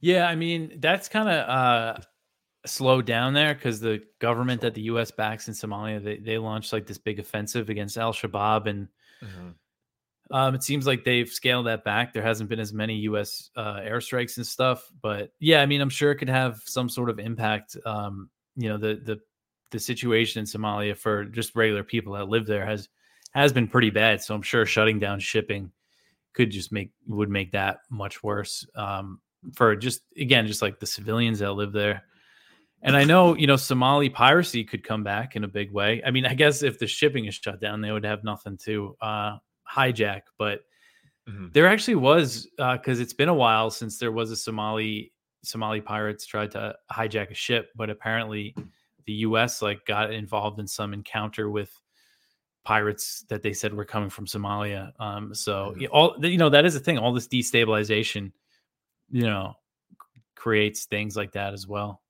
[0.00, 2.00] Yeah, I mean that's kind of uh,
[2.66, 5.10] slowed down there because the government that the U.S.
[5.10, 8.88] backs in Somalia they they launched like this big offensive against Al Shabaab, and
[10.30, 12.12] um, it seems like they've scaled that back.
[12.14, 13.50] There hasn't been as many U.S.
[13.56, 17.10] Uh, airstrikes and stuff, but yeah, I mean I'm sure it could have some sort
[17.10, 17.76] of impact.
[17.84, 19.20] Um, you know the the
[19.70, 22.88] the situation in Somalia for just regular people that live there has
[23.32, 24.22] has been pretty bad.
[24.22, 25.70] So I'm sure shutting down shipping
[26.32, 29.20] could just make would make that much worse um,
[29.54, 32.04] for just again just like the civilians that live there.
[32.82, 36.02] And I know, you know, Somali piracy could come back in a big way.
[36.04, 38.96] I mean, I guess if the shipping is shut down, they would have nothing to
[39.02, 39.36] uh,
[39.70, 40.22] hijack.
[40.38, 40.60] But
[41.28, 41.48] mm-hmm.
[41.52, 45.12] there actually was, because uh, it's been a while since there was a Somali
[45.42, 48.54] Somali pirates tried to hijack a ship, but apparently
[49.06, 49.62] the U.S.
[49.62, 51.72] like got involved in some encounter with
[52.64, 54.92] pirates that they said were coming from Somalia.
[55.00, 55.92] Um, so mm-hmm.
[55.92, 56.98] all you know that is a thing.
[56.98, 58.32] All this destabilization,
[59.10, 59.54] you know,
[60.34, 62.02] creates things like that as well.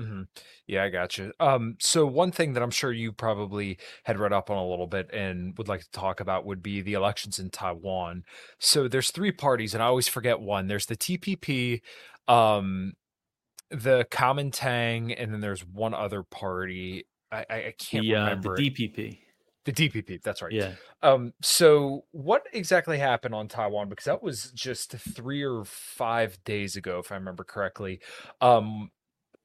[0.00, 0.22] Mm-hmm.
[0.66, 1.32] Yeah, I got you.
[1.40, 4.86] Um, so one thing that I'm sure you probably had read up on a little
[4.86, 8.24] bit and would like to talk about would be the elections in Taiwan.
[8.58, 10.68] So there's three parties, and I always forget one.
[10.68, 11.82] There's the TPP,
[12.28, 12.94] um,
[13.70, 17.06] the Kuomintang, and then there's one other party.
[17.32, 19.18] I, I, I can't the, uh, remember the DPP.
[19.64, 20.52] The DPP, that's right.
[20.52, 20.72] Yeah.
[21.02, 21.32] Um.
[21.42, 23.88] So, what exactly happened on Taiwan?
[23.88, 28.00] Because that was just three or five days ago, if I remember correctly.
[28.40, 28.90] Um.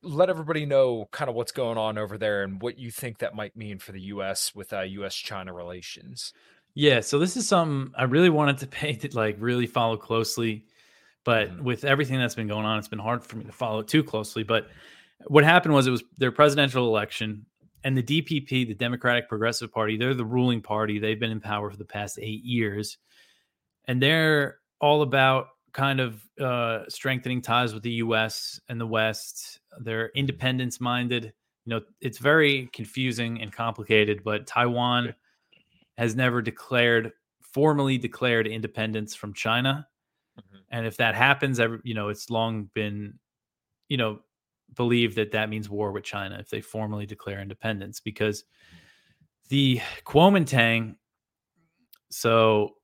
[0.01, 3.33] Let everybody know kind of what's going on over there and what you think that
[3.33, 4.53] might mean for the U.S.
[4.53, 6.31] with uh, U.S.-China relations.
[6.75, 6.99] Yeah.
[6.99, 10.65] So this is something I really wanted to pay to like really follow closely,
[11.25, 11.63] but mm-hmm.
[11.63, 14.03] with everything that's been going on, it's been hard for me to follow it too
[14.03, 14.43] closely.
[14.43, 14.69] But
[15.27, 17.45] what happened was it was their presidential election
[17.83, 20.97] and the DPP, the Democratic Progressive Party, they're the ruling party.
[20.97, 22.97] They've been in power for the past eight years,
[23.85, 28.59] and they're all about kind of uh, strengthening ties with the U.S.
[28.69, 29.59] and the West.
[29.79, 31.33] They're independence minded.
[31.65, 35.13] You know, it's very confusing and complicated, but Taiwan
[35.97, 37.11] has never declared
[37.41, 39.87] formally declared independence from China.
[40.39, 40.57] Mm-hmm.
[40.71, 43.19] And if that happens, every, you know, it's long been,
[43.89, 44.19] you know,
[44.75, 48.43] believe that that means war with China if they formally declare independence because
[49.49, 50.95] the Kuomintang.
[52.09, 52.75] So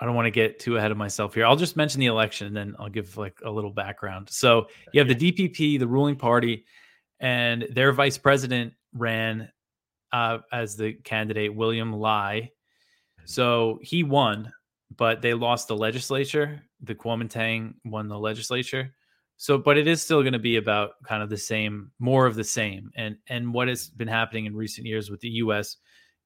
[0.00, 1.44] I don't want to get too ahead of myself here.
[1.44, 4.28] I'll just mention the election and then I'll give like a little background.
[4.30, 6.64] So you have the DPP, the ruling party,
[7.20, 9.50] and their vice president ran
[10.12, 12.50] uh, as the candidate William Lai.
[13.24, 14.52] So he won,
[14.96, 16.62] but they lost the legislature.
[16.82, 18.94] The Kuomintang won the legislature.
[19.36, 22.34] So, but it is still going to be about kind of the same, more of
[22.34, 25.76] the same, and and what has been happening in recent years with the U.S.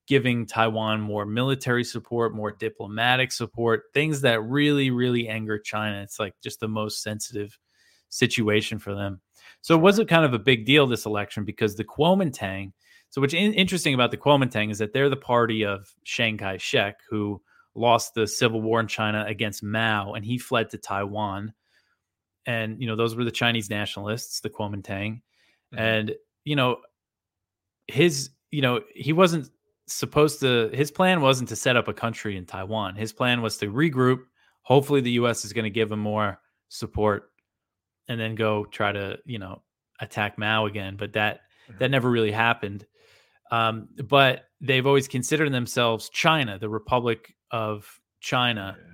[0.07, 6.01] giving Taiwan more military support, more diplomatic support, things that really, really anger China.
[6.03, 7.59] It's like just the most sensitive
[8.09, 9.21] situation for them.
[9.61, 12.73] So, it wasn't kind of a big deal this election because the Kuomintang.
[13.11, 16.57] So, what's in, interesting about the Kuomintang is that they're the party of Chiang Kai
[16.57, 17.43] Shek, who
[17.75, 21.55] lost the civil war in China against Mao, and he fled to Taiwan
[22.47, 25.79] and you know those were the Chinese nationalists, the Kuomintang, mm-hmm.
[25.79, 26.15] and
[26.45, 26.79] you know
[27.87, 29.51] his you know he wasn't
[29.87, 32.97] supposed to his plan wasn't to set up a country in Taiwan.
[32.97, 34.21] His plan was to regroup.
[34.63, 35.45] Hopefully, the U.S.
[35.45, 37.31] is going to give him more support,
[38.09, 39.63] and then go try to you know
[40.01, 40.97] attack Mao again.
[40.97, 41.79] But that mm-hmm.
[41.79, 42.87] that never really happened.
[43.51, 48.77] Um, but they've always considered themselves China, the Republic of China.
[48.79, 48.93] Yeah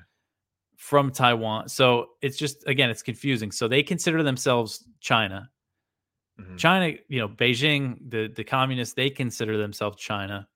[0.79, 1.69] from Taiwan.
[1.69, 3.51] So it's just again, it's confusing.
[3.51, 5.51] So they consider themselves China.
[6.41, 6.57] Mm-hmm.
[6.57, 10.49] China, you know, Beijing, the the communists, they consider themselves China.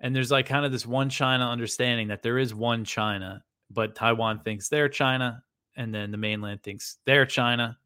[0.00, 3.94] And there's like kind of this one China understanding that there is one China, but
[3.94, 5.44] Taiwan thinks they're China,
[5.76, 7.78] and then the mainland thinks they're China.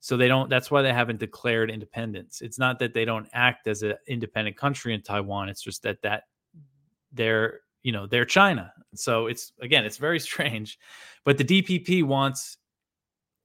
[0.00, 0.48] So they don't.
[0.48, 2.40] That's why they haven't declared independence.
[2.40, 5.50] It's not that they don't act as an independent country in Taiwan.
[5.50, 6.24] It's just that that
[7.12, 8.72] they're you know they're China.
[8.94, 10.78] So it's again, it's very strange.
[11.24, 12.58] But the DPP wants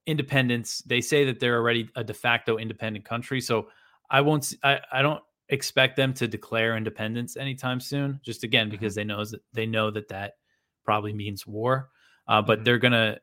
[0.05, 0.81] independence.
[0.85, 3.41] They say that they're already a de facto independent country.
[3.41, 3.67] So
[4.09, 4.53] I won't.
[4.63, 8.19] I, I don't expect them to declare independence anytime soon.
[8.23, 8.71] Just again mm-hmm.
[8.71, 10.33] because they know that they know that that
[10.83, 11.89] probably means war.
[12.27, 12.63] Uh, but mm-hmm.
[12.65, 13.19] they're gonna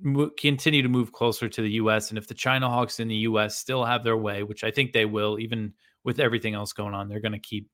[0.00, 2.10] mo- continue to move closer to the U.S.
[2.10, 3.56] And if the China Hawks in the U.S.
[3.56, 5.74] still have their way, which I think they will, even
[6.04, 7.68] with everything else going on, they're going to keep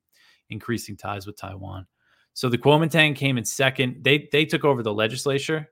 [0.51, 1.87] increasing ties with Taiwan.
[2.35, 4.03] So the Kuomintang came in second.
[4.03, 5.69] They they took over the legislature.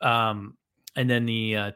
[0.00, 0.56] Um,
[0.96, 1.72] and then the uh,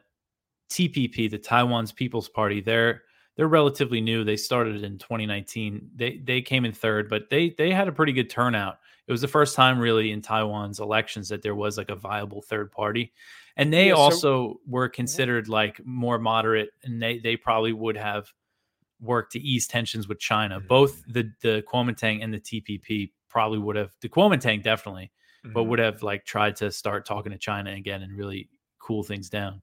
[0.69, 3.03] TPP, the Taiwan's People's Party, they're
[3.37, 4.23] they're relatively new.
[4.23, 5.91] They started in 2019.
[5.95, 8.79] They they came in third, but they they had a pretty good turnout.
[9.07, 12.41] It was the first time really in Taiwan's elections that there was like a viable
[12.41, 13.13] third party.
[13.57, 17.97] And they yeah, so- also were considered like more moderate and they they probably would
[17.97, 18.31] have
[18.99, 20.59] worked to ease tensions with China.
[20.59, 20.67] Mm-hmm.
[20.67, 25.11] Both the the Kuomintang and the TPP probably would have the Kuomintang definitely,
[25.45, 25.53] mm-hmm.
[25.53, 29.29] but would have like tried to start talking to China again and really cool things
[29.29, 29.61] down.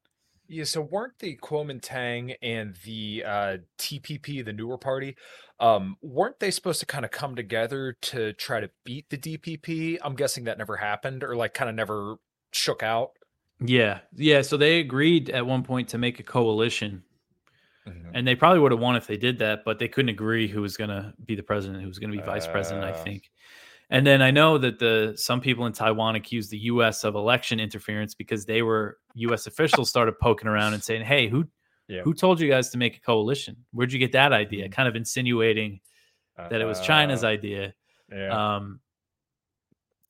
[0.50, 5.14] Yeah, so weren't the Kuomintang and the uh, TPP, the newer party,
[5.60, 9.98] um, weren't they supposed to kind of come together to try to beat the DPP?
[10.02, 12.16] I'm guessing that never happened, or like kind of never
[12.52, 13.10] shook out.
[13.60, 14.42] Yeah, yeah.
[14.42, 17.02] So they agreed at one point to make a coalition.
[17.89, 18.11] Mhm.
[18.14, 20.61] and they probably would have won if they did that, but they couldn't agree who
[20.62, 22.84] was going to be the president, who was going to be vice president.
[22.84, 23.03] I Uh.
[23.05, 23.30] think.
[23.91, 27.05] And then I know that the some people in Taiwan accused the U.S.
[27.05, 29.47] of election interference because they were U.S.
[29.47, 31.49] officials started poking around and saying, "Hey, who
[31.89, 32.03] Yeah.
[32.03, 33.64] who told you guys to make a coalition?
[33.72, 35.80] Where'd you get that idea?" Kind of insinuating
[36.36, 37.74] that it was China's Uh, idea.
[38.12, 38.57] Yeah.
[38.57, 38.80] Um,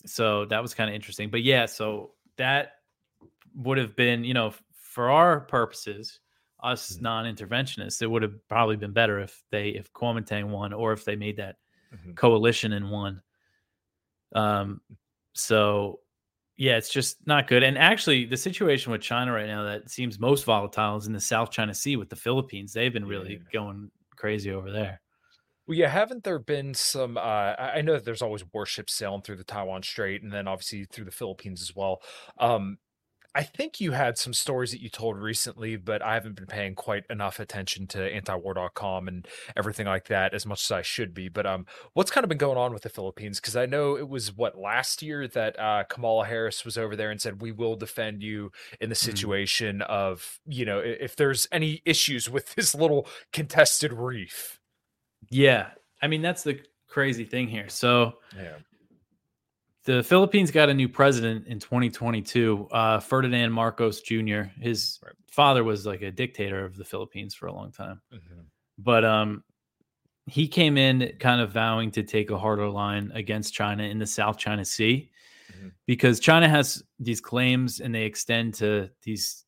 [0.07, 1.31] so that was kind of interesting.
[1.31, 2.73] But yeah, so that
[3.55, 6.21] would have been, you know, for our purposes,
[6.61, 7.01] us Mhm.
[7.01, 11.17] non-interventionists, it would have probably been better if they if Kuomintang won or if they
[11.17, 11.57] made that
[11.91, 12.19] Mhm.
[12.19, 13.23] coalition and won.
[14.35, 14.81] Um,
[15.35, 16.01] so
[16.57, 17.63] yeah, it's just not good.
[17.63, 21.21] And actually, the situation with China right now that seems most volatile is in the
[21.21, 22.73] South China Sea with the Philippines.
[22.73, 23.51] They've been really Yeah.
[23.53, 25.01] going crazy over there.
[25.67, 27.17] Well, yeah, haven't there been some?
[27.19, 30.49] Uh, I I know that there's always warships sailing through the Taiwan Strait, and then
[30.49, 32.03] obviously through the Philippines as well.
[32.39, 32.79] Um,
[33.39, 36.75] I think you had some stories that you told recently, but I haven't been paying
[36.75, 41.29] quite enough attention to antiwar.com and everything like that as much as I should be.
[41.29, 43.39] But um, what's kind of been going on with the Philippines?
[43.39, 47.13] Because I know it was what last year that uh, Kamala Harris was over there
[47.13, 48.99] and said, "We will defend you in the Mhm.
[48.99, 54.59] situation of you know if there's any issues with this little contested reef."
[55.31, 55.71] Yeah,
[56.03, 57.69] I mean that's the crazy thing here.
[57.69, 58.57] So Yeah.
[59.89, 64.43] The Philippines got a new president in 2022, uh, Ferdinand Marcos Jr.
[64.61, 68.45] His father was like a dictator of the Philippines for a long time, Mhm.
[68.77, 69.43] but um,
[70.27, 74.07] he came in kind of vowing to take a harder line against China in the
[74.07, 75.11] South China Sea
[75.55, 75.73] Mhm.
[75.87, 79.47] because China has these claims and they extend to these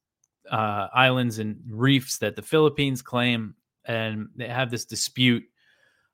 [0.51, 5.45] uh, islands and reefs that the Philippines claim, and they have this dispute.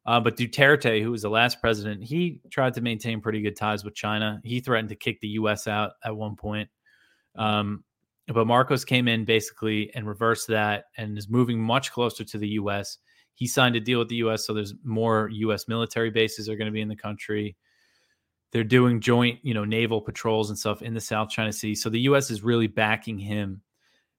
[0.06, 3.84] Uh, but Duterte, who was the last president, he tried to maintain pretty good ties
[3.84, 4.40] with China.
[4.44, 5.66] He threatened to kick the U.S.
[5.66, 6.68] out at one point.
[7.34, 7.82] Um,
[8.28, 12.48] but Marcos came in basically and reversed that and is moving much closer to the
[12.50, 12.98] U.S.
[13.34, 15.68] He signed a deal with the U.S., so there's more U.S.
[15.68, 17.56] military bases are going to be in the country.
[18.52, 21.74] They're doing joint, you know, naval patrols and stuff in the South China Sea.
[21.74, 22.30] So the U.S.
[22.30, 23.60] is really backing him,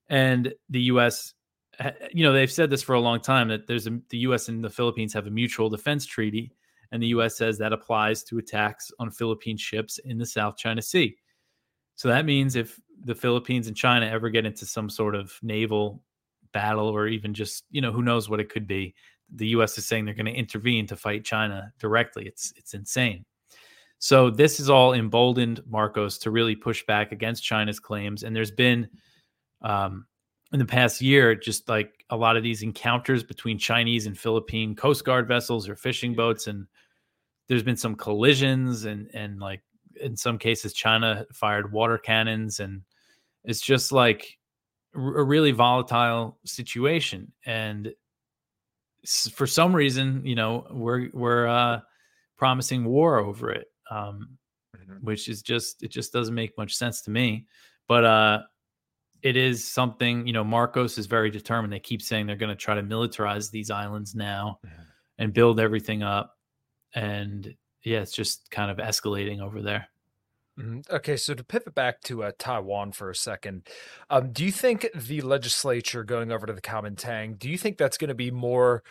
[0.09, 1.33] and the U.S.
[1.79, 4.49] ha- You know, they've said this for a long time that there's a the U.S.
[4.49, 6.51] and the Philippines have a mutual defense treaty,
[6.91, 7.37] and the U.S.
[7.37, 11.17] says that applies to attacks on Philippine ships in the South China Sea.
[11.95, 16.03] So that means if the Philippines and China ever get into some sort of naval
[16.53, 18.93] battle or even just, you know, who knows what it could be,
[19.33, 22.25] the US is saying they're going to intervene to fight China directly.
[22.27, 23.25] It's it's insane.
[23.99, 28.51] So this is all emboldened Marcos to really push back against China's claims and there's
[28.51, 28.87] been
[29.61, 30.05] um
[30.53, 34.75] in the past year just like a lot of these encounters between Chinese and Philippine
[34.75, 36.67] coast guard vessels or fishing boats and
[37.47, 39.61] there's been some collisions and and like
[40.01, 42.81] in some cases China fired water cannons and
[43.43, 44.37] it's just like
[44.95, 47.93] a really volatile situation and
[49.31, 51.79] for some reason you know we're we're uh
[52.37, 54.37] promising war over it um
[54.77, 55.01] Mhm.
[55.03, 57.45] which is just it just doesn't make much sense to me
[57.87, 58.41] but uh
[59.23, 62.55] it is something you know marcos is very determined they keep saying they're going to
[62.55, 64.59] try to militarize these islands now
[65.17, 66.37] and build everything up
[66.93, 69.87] and yeah it's just kind of escalating over there
[70.57, 70.89] Mhm.
[70.89, 73.67] Okay, so to pivot back to uh, Taiwan for a second,
[74.09, 77.97] um, do you think the legislature going over to the Kuomintang, do you think that's
[77.97, 78.83] going to be more?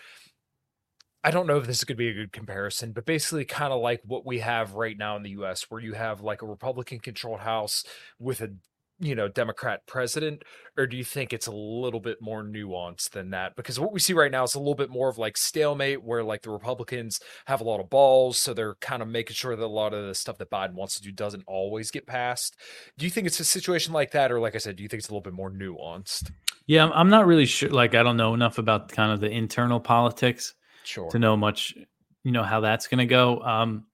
[1.24, 3.72] I don't know if this is going to be a good comparison, but basically, kind
[3.72, 6.47] of like what we have right now in the U.S., where you have like a
[6.47, 7.83] Republican-controlled House
[8.20, 8.53] with a
[8.99, 10.43] you know Democrat president,
[10.79, 13.55] or do you think it's a little bit more nuanced than that?
[13.57, 16.25] Because what we see right now is a little bit more of like stalemate, where
[16.25, 19.65] like the Republicans have a lot of balls, so they're kind of making sure that
[19.65, 22.57] a lot of the stuff that Biden wants to do doesn't always get passed.
[22.97, 25.01] Do you think it's a situation like that, or like I said, do you think
[25.01, 26.31] it's a little bit more nuanced?
[26.69, 29.79] yeah I'm- not really sure like i don't know enough about kind of the internal
[29.79, 31.09] politics Sure.
[31.11, 31.77] to know much
[32.25, 33.85] you know how that's going to go um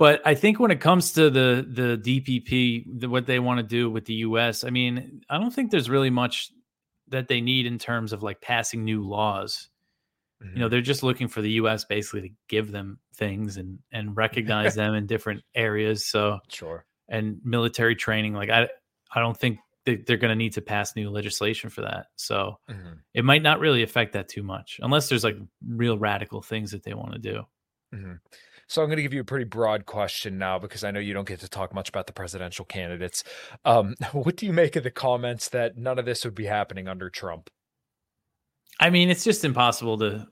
[0.00, 3.62] but i think when it comes to the the dpp the, what they want to
[3.62, 6.50] do with the us i mean i don't think there's really much
[7.08, 9.68] that they need in terms of like passing new laws
[10.54, 14.16] you know they're just looking for the us basically to give them things and and
[14.16, 16.86] recognize them in different areas so Sure.
[17.08, 18.66] and military training like i
[19.14, 22.58] i don't think they, they're going to need to pass new legislation for that so
[22.70, 22.98] Mhm.
[23.12, 25.36] it might not really affect that too much unless there's like
[25.66, 27.42] real radical things that they want to do
[27.94, 28.18] Mhm.
[28.70, 31.12] So I'm going to give you a pretty broad question now because I know you
[31.12, 33.24] don't get to talk much about the presidential candidates.
[33.64, 36.86] Um, what do you make of the comments that none of this would be happening
[36.86, 37.50] under Trump?
[38.78, 40.26] i mean it's just impossible to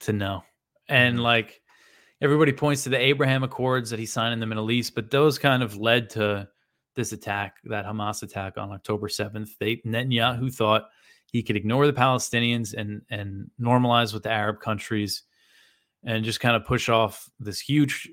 [0.00, 0.42] to know
[0.88, 1.22] and Mhm.
[1.22, 1.60] like
[2.20, 5.38] everybody points to the abraham accords that he signed in the middle east but those
[5.38, 6.48] kind of led to
[6.96, 10.88] this attack that hamas attack on october 7th they netanyahu thought
[11.26, 15.22] he could ignore the Palestinians and and normalize with the Arab countries,
[16.04, 18.10] and just kind of push off this huge,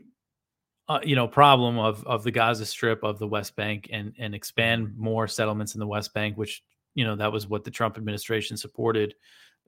[0.88, 4.36] uh, you know, problem of of the Gaza Strip of the West Bank and and
[4.36, 6.64] expand more settlements in the West Bank, which
[6.96, 9.16] you know that was what the Trump administration supported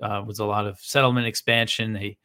[0.02, 1.94] uh, was a lot of settlement expansion.
[1.94, 2.18] They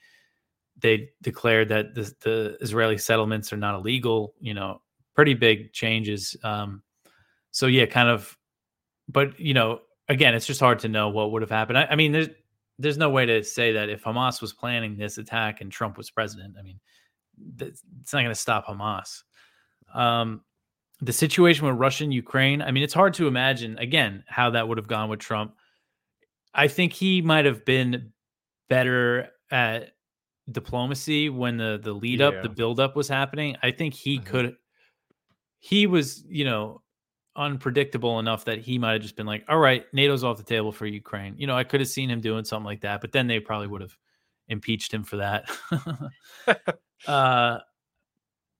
[0.78, 4.34] they declared that the, the Israeli settlements are not illegal.
[4.40, 4.82] You know,
[5.14, 6.36] pretty big changes.
[6.42, 6.82] Um,
[7.50, 8.36] so yeah, kind of,
[9.08, 11.78] but you know, again, it's just hard to know what would have happened.
[11.78, 12.12] I, I, mean,
[12.78, 16.10] there's no way to say that if Hamas was planning this attack and Trump was
[16.10, 16.78] president, I mean,
[17.60, 19.22] it's not going to stop Hamas.
[19.94, 20.42] Um,
[21.00, 24.66] the situation with Russia and Ukraine, I mean, it's hard to imagine again how that
[24.66, 25.54] would have gone with Trump.
[26.54, 28.12] I think he might have been
[28.68, 29.90] better at
[30.50, 33.56] diplomacy when the the lead up, the build up was happening.
[33.62, 34.26] I think he mm-hmm.
[34.26, 34.56] could.
[35.58, 36.82] He was, you know,
[37.36, 40.72] unpredictable enough that he might have just been like, "All right, NATO's off the table
[40.72, 43.26] for Ukraine." You know, I could have seen him doing something like that, but then
[43.26, 43.96] they probably would have
[44.48, 45.50] impeached him for that.
[47.06, 47.58] uh,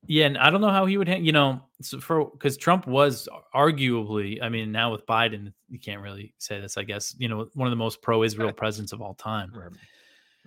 [0.09, 3.29] yeah, and I don't know how he would, you know, so for because Trump was
[3.55, 7.49] arguably, I mean, now with Biden, you can't really say this, I guess, you know,
[7.55, 9.53] one of the most pro-Israel presidents of all time.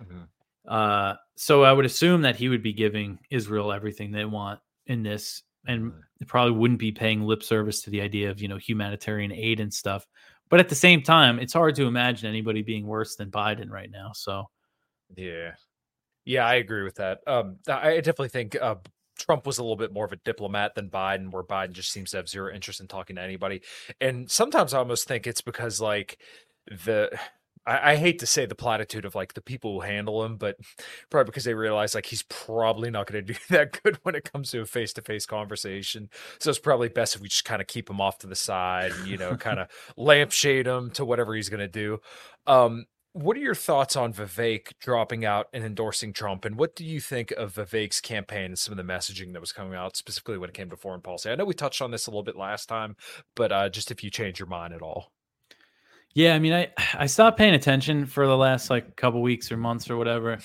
[0.00, 0.22] Mm-hmm.
[0.66, 5.02] Uh, so I would assume that he would be giving Israel everything they want in
[5.02, 6.28] this, and mm-hmm.
[6.28, 9.72] probably wouldn't be paying lip service to the idea of you know humanitarian aid and
[9.72, 10.06] stuff.
[10.48, 13.90] But at the same time, it's hard to imagine anybody being worse than Biden right
[13.90, 14.10] now.
[14.14, 14.50] So,
[15.16, 15.52] yeah,
[16.24, 17.20] yeah, I agree with that.
[17.26, 18.74] Um, I definitely think uh,
[19.16, 22.10] Trump was a little bit more of a diplomat than Biden, where Biden just seems
[22.10, 23.62] to have zero interest in talking to anybody.
[24.00, 26.18] And sometimes I almost think it's because like
[26.66, 27.16] the
[27.66, 30.56] I, I, hate to say the platitude of like the people who handle him, but
[31.10, 34.30] probably because they realize like he's probably not going to do that good when it
[34.30, 36.08] comes to a face to face conversation.
[36.38, 38.92] So it's probably best if we just kind of keep him off to the side,
[38.92, 42.00] and, you know, kind of lampshade him to whatever he's going to do.
[42.46, 46.44] Um, what are your thoughts on Vivek dropping out and endorsing Trump?
[46.44, 49.52] And what do you think of Vivek's campaign and some of the messaging that was
[49.52, 51.28] coming out, specifically when it came to foreign policy?
[51.28, 52.96] I know we touched on this a little bit last time,
[53.34, 55.10] but uh, just if you change your mind at all.
[56.14, 59.56] Yeah, I mean, I I stopped paying attention for the last like couple weeks or
[59.56, 60.38] months or whatever,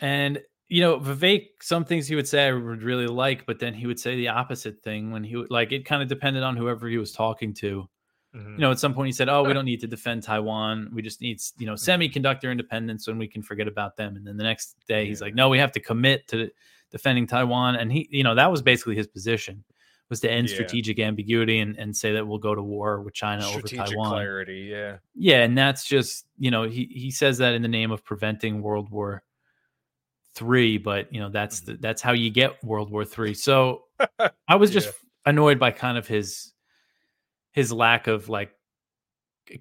[0.00, 3.74] and you know, Vivek, some things he would say I would really like, but then
[3.74, 5.84] he would say the opposite thing when he would like it.
[5.84, 7.86] Kind of depended on whoever he was talking to.
[8.34, 8.54] Mm-hmm.
[8.54, 10.90] You know, at some point he said, "Oh, we don't need to defend Taiwan.
[10.94, 12.02] We just need, you know, mm-hmm.
[12.02, 15.34] semiconductor independence, and we can forget about them." And then the next day he's like,
[15.34, 16.48] "No, we have to commit to
[16.90, 19.62] defending Taiwan." And he, you know, that was basically his position
[20.12, 20.54] was to end yeah.
[20.54, 24.10] strategic ambiguity and, and say that we'll go to war with China strategic over Taiwan.
[24.10, 27.90] Clarity, yeah, yeah, and that's just you know he he says that in the name
[27.90, 29.22] of preventing World War
[30.34, 31.80] Three, but you know that's mm-hmm.
[31.80, 33.32] that's how you get World War Three.
[33.32, 33.84] So
[34.48, 35.30] I was just yeah.
[35.30, 36.52] annoyed by kind of his
[37.52, 38.52] his lack of like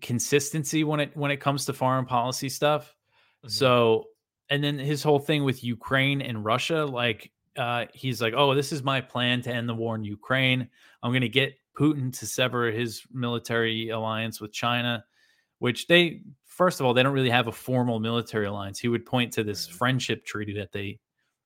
[0.02, 2.93] consistency when it when it comes to foreign policy stuff.
[3.45, 3.52] Mm-hmm.
[3.52, 4.08] So
[4.49, 8.72] and then his whole thing with Ukraine and Russia, like uh, he's like, "Oh, this
[8.72, 10.70] is my plan to end the war in Ukraine.
[11.04, 15.04] I'm going to get Putin to sever his military alliance with China."
[15.60, 18.80] Which they, first of all, they don't really have a formal military alliance.
[18.80, 20.99] He would point to this friendship treaty that they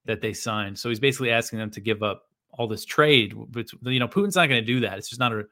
[0.05, 0.79] that they signed.
[0.79, 3.33] So he's basically asking them to give up all this trade.
[3.49, 4.97] But you know, Putin's not going to do that.
[4.97, 5.45] It's just not a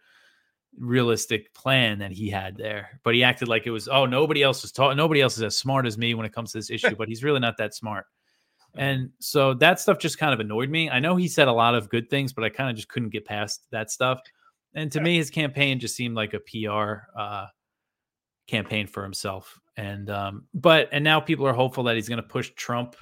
[0.78, 3.00] realistic plan that he had there.
[3.04, 4.98] But he acted like it was, oh, nobody else is talking.
[4.98, 6.96] Nobody else is as smart as me when it comes to this issue.
[6.96, 8.06] but he's really not that smart.
[8.76, 10.90] And so that stuff just kind of annoyed me.
[10.90, 13.10] I know he said a lot of good things, but I kind of just couldn't
[13.10, 14.20] get past that stuff.
[14.74, 15.04] And to yeah.
[15.04, 17.48] me, his campaign just seemed like a PR uh,
[18.48, 19.60] campaign for himself.
[19.78, 22.96] And um, but and now people are hopeful that he's going to push Trump,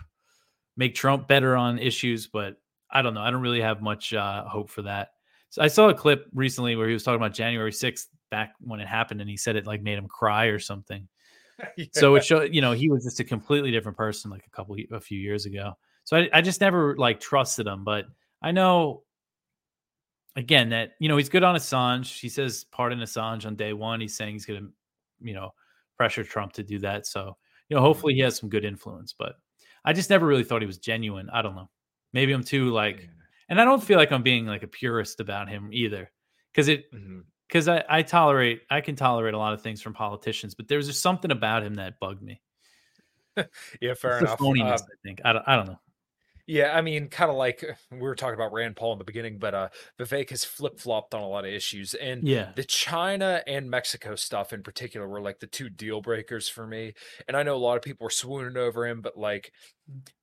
[0.76, 2.28] make Trump better on issues.
[2.28, 2.58] But
[2.90, 3.22] I don't know.
[3.22, 5.10] I don't really have much uh, hope for that.
[5.50, 8.80] So I saw a clip recently where he was talking about January 6th back when
[8.80, 11.08] it happened, and he said it like made him cry or something.
[11.78, 11.86] yeah.
[11.92, 14.76] So it showed, you know, he was just a completely different person like a couple,
[14.92, 15.74] a few years ago.
[16.04, 18.06] So I, I just never like trusted him, but
[18.42, 19.04] I know
[20.36, 22.20] again that you know he's good on Assange.
[22.20, 24.02] He says pardon Assange on day one.
[24.02, 24.70] He's saying he's going to,
[25.22, 25.54] you know,
[25.98, 27.06] pressure Trump to do that.
[27.06, 27.38] So
[27.70, 29.14] you know, hopefully he has some good influence.
[29.18, 29.36] But
[29.86, 31.30] I just never really thought he was genuine.
[31.32, 31.70] I don't know.
[32.14, 33.08] Maybe I'm too like,
[33.48, 36.12] and I don't feel like I'm being like a purist about him either,
[36.52, 37.20] because it mm-hmm
[37.52, 40.88] because I, I tolerate I can tolerate a lot of things from politicians, but there's
[40.88, 42.42] just something about him that bugged me.
[43.82, 44.40] yeah, fair it's enough.
[44.40, 45.80] Phoniness, uh, I think I don't, I don't know.
[46.48, 49.38] Yeah, I mean, kind of like we were talking about Rand Paul in the beginning,
[49.38, 52.54] but uh, Vivek has flip flopped on a lot of issues, and Yeah.
[52.56, 56.94] the China and Mexico stuff in particular were like the two deal breakers for me.
[57.28, 59.54] And I know a lot of people were swooning over him, but like,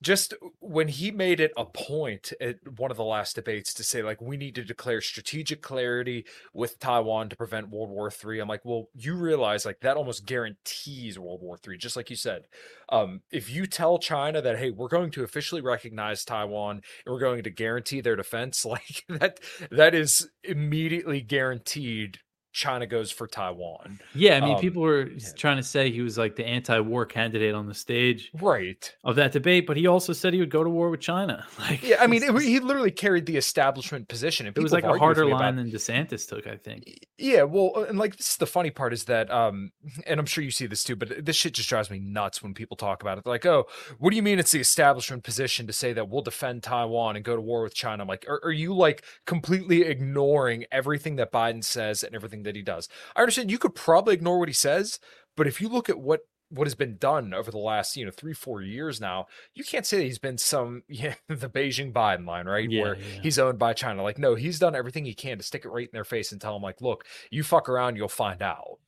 [0.03, 4.03] just when he made it a point at one of the last debates to say
[4.03, 8.49] like we need to declare strategic clarity with Taiwan to prevent World War three I'm
[8.49, 12.45] like, well, you realize like that almost guarantees World War three just like you said.
[12.91, 17.21] Um, if you tell China that hey, we're going to officially recognize Taiwan and we're
[17.21, 19.41] going to guarantee their defense, like that,
[19.71, 22.21] that is immediately guaranteed.
[22.59, 24.01] China goes for Taiwan.
[24.15, 25.29] Yeah, I mean, Um, people were yeah.
[25.37, 28.93] trying to say he was like the anti-war candidate on the stage Right.
[29.05, 31.47] of that debate, but he also said he would go to war with China.
[31.61, 34.47] Like, Yeah, I mean, it, he literally carried the establishment position.
[34.49, 37.07] It was like a harder line than DeSantis took, I think.
[37.17, 39.71] Yeah, well, uh, and like this is the funny part is that, um,
[40.07, 42.55] and I'm sure you see this too, but this shit just drives me nuts when
[42.55, 43.25] people talk about it.
[43.25, 43.67] They're like, "Oh,
[43.99, 47.25] what do you mean it's the establishment position to say that we'll defend Taiwan and
[47.25, 51.31] go to war with China?" I'm like, are, are you like completely ignoring everything that
[51.33, 52.89] Biden says and everything that he does?
[53.15, 54.99] I understand you could probably ignore what he says,
[55.37, 56.21] but if you look at what
[56.51, 59.85] what has been done over the last you know three four years now you can't
[59.85, 63.21] say that he's been some yeah the beijing biden line right Yeah, where yeah.
[63.23, 65.85] he's owned by china like no he's done everything he can to stick it right
[65.87, 68.79] in their face and tell them like look you fuck around you'll find out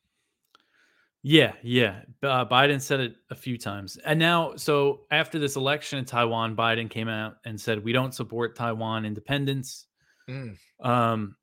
[1.22, 2.00] Yeah, yeah.
[2.22, 3.98] Uh, Biden said it a few times.
[4.06, 8.14] And now, so after this election in Taiwan, Biden came out and said, we don't
[8.14, 9.86] support Taiwan independence.
[10.30, 10.56] Mm.
[10.82, 11.36] Um,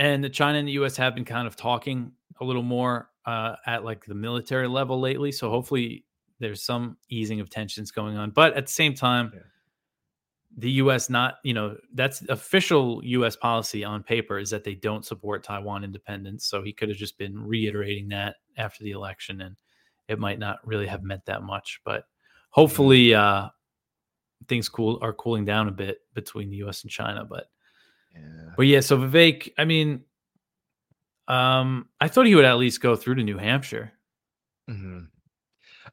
[0.00, 3.54] and the China and the US have been kind of talking a little more uh,
[3.66, 5.30] at like the military level lately.
[5.30, 6.06] So hopefully
[6.38, 8.30] there's some easing of tensions going on.
[8.30, 9.40] But at the same time, Yeah.
[10.56, 15.04] the US not, you know, that's official US policy on paper is that they don't
[15.04, 16.46] support Taiwan independence.
[16.46, 19.54] So he could have just been reiterating that after the election and
[20.08, 21.78] it might not really have meant that much.
[21.84, 22.04] But
[22.48, 23.50] hopefully uh
[24.48, 27.24] things cool are cooling down a bit between the US and China.
[27.26, 27.48] But
[28.14, 28.20] yeah
[28.56, 30.04] but yeah, so Vivek, I mean,
[31.28, 33.92] um, I thought he would at least go through to New Hampshire.
[34.68, 35.08] Mhm.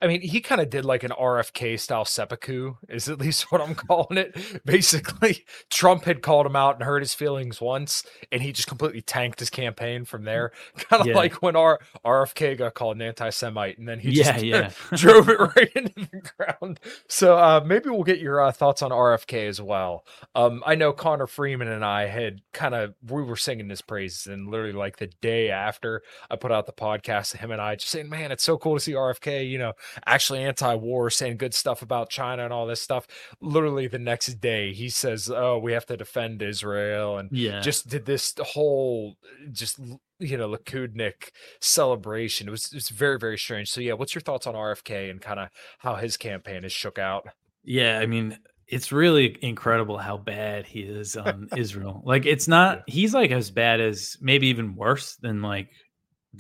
[0.01, 3.61] I mean, he kind of did like an RFK style seppuku, is at least what
[3.61, 4.35] I'm calling it.
[4.65, 9.01] Basically, Trump had called him out and hurt his feelings once, and he just completely
[9.01, 10.51] tanked his campaign from there.
[10.77, 11.15] Kind of Yeah.
[11.15, 14.69] like when our RFK got called an anti Semite, and then he yeah, just yeah.
[14.97, 16.79] drove it right into the ground.
[17.07, 20.05] So uh, maybe we'll get your uh, thoughts on RFK as well.
[20.35, 24.27] Um, I know Connor Freeman and I had kind of we were singing his praises,
[24.27, 27.91] and literally like the day after I put out the podcast, him and I just
[27.91, 29.73] saying, "Man, it's so cool to see RFK." You know,
[30.05, 33.07] actually anti-war, saying good stuff about China and all this stuff.
[33.41, 37.59] Literally the next day, he says, "Oh, we have to defend Israel," and Yeah.
[37.61, 39.15] just did this whole
[39.51, 39.79] just
[40.19, 41.29] you know Likudnik
[41.59, 42.47] celebration.
[42.47, 43.69] It was it was very very strange.
[43.69, 46.97] So yeah, what's your thoughts on RFK and kind of how his campaign is shook
[46.97, 47.27] out?
[47.63, 52.01] Yeah, I mean, it's really incredible how bad he is on Israel.
[52.05, 52.83] Like, it's not.
[52.87, 55.69] He's like as bad as maybe even worse than like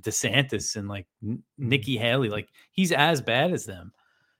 [0.01, 2.29] DeSantis and like N- Nikki Haley.
[2.29, 3.91] Like, he's as bad as them.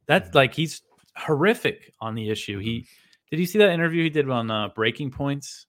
[0.07, 0.81] That's like he's
[1.15, 2.59] horrific on the issue.
[2.59, 2.85] He
[3.31, 5.65] did you see that interview he did on uh, Breaking Points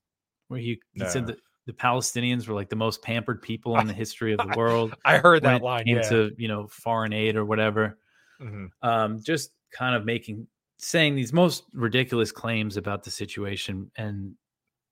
[0.49, 3.93] where he, he said that the Palestinians were like the most pampered people in the
[3.93, 4.95] history of the world.
[5.05, 5.85] I heard that line.
[5.85, 6.09] came Yeah.
[6.11, 7.99] to you know foreign aid or whatever
[8.41, 8.69] Mhm.
[8.83, 10.47] um, just kind of making
[10.79, 14.35] saying these most ridiculous claims about the situation and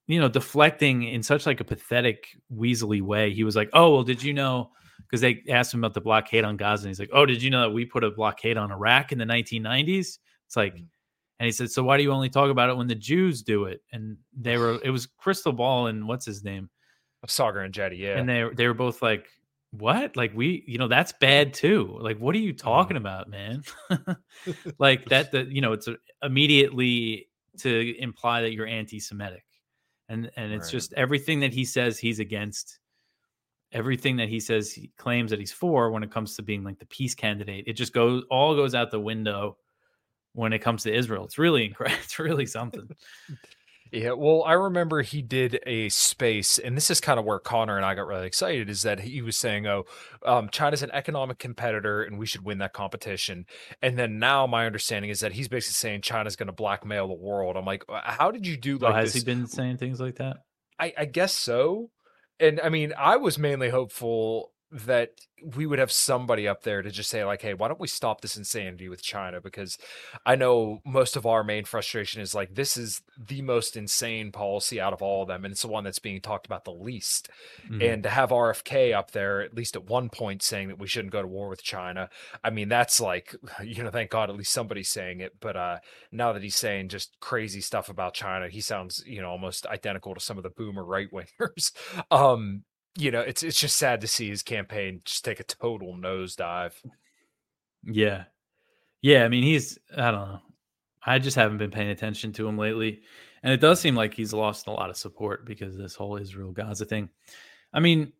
[0.06, 4.02] you know deflecting in such like a pathetic weaselly way he was like oh well
[4.04, 7.10] did you know because they asked him about the blockade on gaza and he's like
[7.12, 10.56] oh did you know that we put a blockade on iraq in the 1990s it's
[10.56, 10.86] like Mhm.
[11.40, 13.64] and he said so why do you only talk about it when the jews do
[13.64, 13.82] it?
[13.92, 16.70] And they were it was Krystal Ball and what's his name?
[17.26, 17.98] Saagar Enjeti.
[17.98, 18.18] Yeah.
[18.18, 19.26] and they they were both like
[19.72, 20.16] what?
[20.16, 21.98] Like we you know that's bad too.
[22.00, 23.62] Like what are you talking about man?
[24.78, 25.88] Like that the you know it's
[26.22, 27.28] immediately
[27.58, 29.44] to imply that you're anti-semitic
[30.08, 30.72] and and it's Right.
[30.72, 32.78] just everything that he says he's against
[33.72, 36.78] everything that he says he claims that he's for when it comes to being like
[36.78, 39.56] the peace candidate it just goes all goes out the window
[40.34, 42.88] when it comes to israel it's really incredible it's really something
[43.92, 47.76] Yeah, well, I remember he did a space, and this is kind of where Connor
[47.76, 48.68] and I got really excited.
[48.68, 49.84] Is that he was saying, "Oh,
[50.24, 53.46] um, China's an economic competitor, and we should win that competition."
[53.82, 57.14] And then now, my understanding is that he's basically saying China's going to blackmail the
[57.14, 57.56] world.
[57.56, 59.22] I'm like, "Uh, how did you do oh, like has this?
[59.22, 60.38] he been saying things like that
[60.78, 61.90] I, I guess so.
[62.38, 65.12] And I mean, I was mainly hopeful that
[65.54, 68.20] we would have somebody up there to just say like hey why don't we stop
[68.20, 69.40] this insanity with china?
[69.40, 69.78] Because
[70.24, 74.80] i know most of our main frustration is like this is the most insane policy
[74.80, 77.28] out of all of them and it's the one that's being talked about the least.
[77.64, 77.82] Mm-hmm.
[77.82, 81.12] and to have rfk up there at least at one point saying that we shouldn't
[81.12, 82.08] go to war with china
[82.42, 85.78] i mean that's like you know thank god at least somebody's saying it but uh
[86.10, 90.14] now that he's saying just crazy stuff about china he sounds you know almost identical
[90.14, 91.72] to some of the boomer right wingers
[92.10, 92.64] um
[92.96, 96.72] you know, it's it's just sad to see his campaign just take a total nosedive.
[97.84, 98.24] Yeah.
[99.02, 100.40] Yeah, I mean he's I don't know.
[101.04, 103.02] I just haven't been paying attention to him lately.
[103.42, 106.16] And it does seem like he's lost a lot of support because of this whole
[106.16, 107.08] Israel Gaza thing.
[107.72, 108.12] I mean,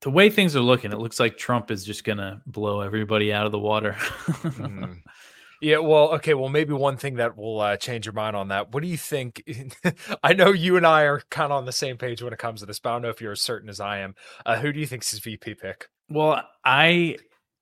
[0.00, 3.46] the way things are looking, it looks like Trump is just gonna blow everybody out
[3.46, 3.92] of the water.
[3.92, 5.00] mm.
[5.64, 8.74] Yeah, well, okay, well, maybe one thing that will uh, change your mind on that.
[8.74, 9.42] What do you think?
[10.22, 12.60] I know you and I are kind of on the same page when it comes
[12.60, 14.14] to this, but I don't know if you're as certain as I am.
[14.44, 15.88] Uh, who do you think is his VP pick?
[16.10, 17.16] Well, I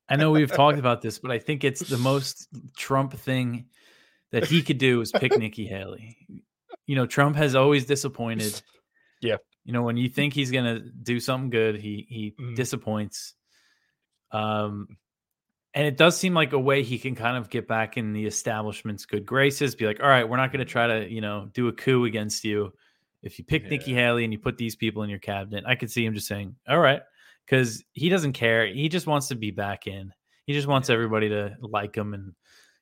[0.08, 3.66] I know we've talked about this, but I think it's the most Trump thing
[4.32, 6.16] that he could do is pick Nikki Haley.
[6.86, 8.60] You know, Trump has always disappointed.
[9.20, 9.36] Yeah.
[9.64, 12.56] You know, when you think he's gonna do something good, he he mm.
[12.56, 13.34] disappoints.
[14.32, 14.88] Um,
[15.74, 18.26] and it does seem like a way he can kind of get back in the
[18.26, 21.48] establishment's good graces, be like, all right, we're not going to try to, you know,
[21.54, 22.72] do a coup against you.
[23.22, 23.68] If you pick yeah.
[23.70, 26.26] Nikki Haley and you put these people in your cabinet, I could see him just
[26.26, 27.00] saying, all right,
[27.46, 28.66] because he doesn't care.
[28.66, 30.12] He just wants to be back in.
[30.44, 30.94] He just wants yeah.
[30.94, 32.34] everybody to like him and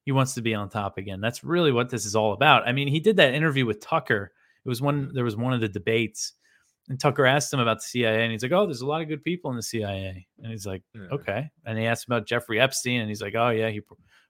[0.05, 1.21] he wants to be on top again.
[1.21, 2.67] That's really what this is all about.
[2.67, 4.33] I mean, he did that interview with Tucker.
[4.65, 6.33] It was one, there was one of the debates
[6.89, 9.09] and Tucker asked him about the CIA, and he's like, "Oh, there's a lot of
[9.09, 11.03] good people in the CIA." And he's like, yeah.
[11.13, 13.81] "Okay." And he asked about Jeffrey Epstein, and he's like, "Oh yeah, he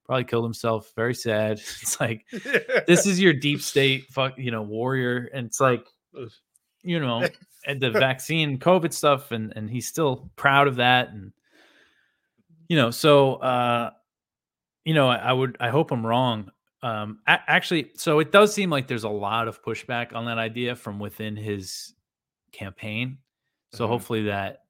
[0.05, 0.93] probably killed himself.
[0.95, 2.27] Very sad." It's like
[2.87, 5.87] this is your deep state, fuck, you know, warrior, and it's like,
[6.83, 7.27] you know,
[7.67, 11.33] and the vaccine, COVID stuff, and and he's still proud of that, and
[12.69, 13.91] you know, so uh,
[14.85, 16.51] you know, I, I would, I hope I'm wrong.
[16.83, 20.39] Um, a- actually, so it does seem like there's a lot of pushback on that
[20.39, 21.95] idea from within his
[22.53, 23.19] campaign.
[23.73, 23.93] So mm-hmm.
[23.93, 24.65] hopefully that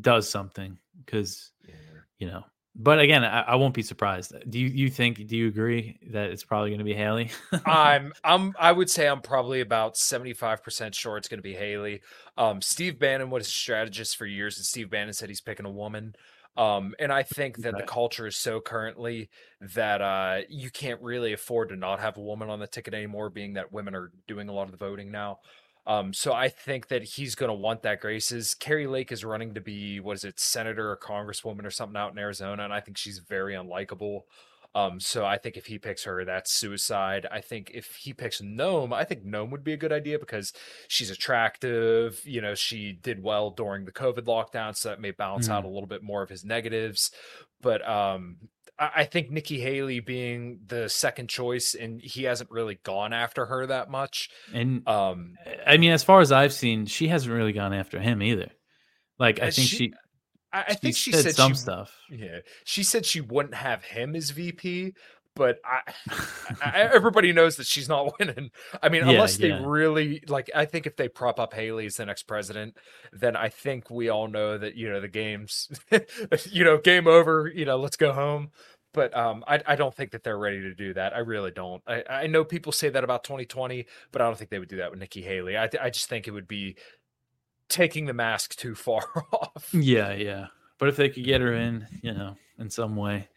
[0.00, 1.74] does something because yeah.
[2.18, 2.44] you know.
[2.76, 4.32] But again, I, I, won't be surprised.
[4.48, 5.26] Do you you think?
[5.26, 7.30] Do you agree that it's probably going to be Haley?
[7.66, 11.42] I'm I'm I would say I'm probably about seventy five percent sure it's going to
[11.42, 12.00] be Haley.
[12.38, 15.70] Um, Steve Bannon was a strategist for years, and Steve Bannon said he's picking a
[15.70, 16.14] woman.
[16.56, 19.30] Um, and I think that the culture is so currently
[19.74, 23.30] that uh, you can't really afford to not have a woman on the ticket anymore,
[23.30, 25.38] being that women are doing a lot of the voting now.
[25.86, 28.54] Um, so I think that he's going to want that graces.
[28.54, 32.12] Kari Lake is running to be, what is it, senator or congresswoman or something out
[32.12, 34.22] in Arizona, and I think she's very unlikable.
[34.74, 37.26] Um, so I think if he picks her, that's suicide.
[37.30, 40.52] I think if he picks Noem, I think Noem would be a good idea because
[40.86, 42.20] she's attractive.
[42.24, 45.52] You know, she did well during the COVID lockdown, so that may balance mm.
[45.52, 47.10] out a little bit more of his negatives.
[47.60, 48.36] But um,
[48.80, 53.66] I think Nikki Haley being the second choice, and he hasn't really gone after her
[53.66, 54.30] that much.
[54.54, 55.34] And um,
[55.66, 58.50] I mean, as far as I've seen, she hasn't really gone after him either.
[59.18, 59.92] Like, I think she, she
[60.52, 61.94] I, I think she said, said some she, stuff.
[62.10, 64.94] Yeah, she said she wouldn't have him as VP,
[65.40, 65.80] but I,
[66.62, 68.50] I, everybody knows that she's not winning.
[68.82, 69.62] I mean, yeah, unless they yeah.
[69.64, 72.76] really like, I think if they prop up Haley as the next president,
[73.10, 75.70] then I think we all know that you know the game's,
[76.50, 77.50] you know, game over.
[77.52, 78.50] You know, let's go home.
[78.92, 81.14] But um, I, I don't think that they're ready to do that.
[81.14, 81.82] I really don't.
[81.86, 84.76] I, I know people say that about 2020, but I don't think they would do
[84.76, 85.56] that with Nikki Haley.
[85.56, 86.76] I, I just think it would be
[87.70, 89.72] taking the mask too far off.
[89.72, 90.48] Yeah, yeah.
[90.78, 93.30] But if they could get her in, you know, in some way.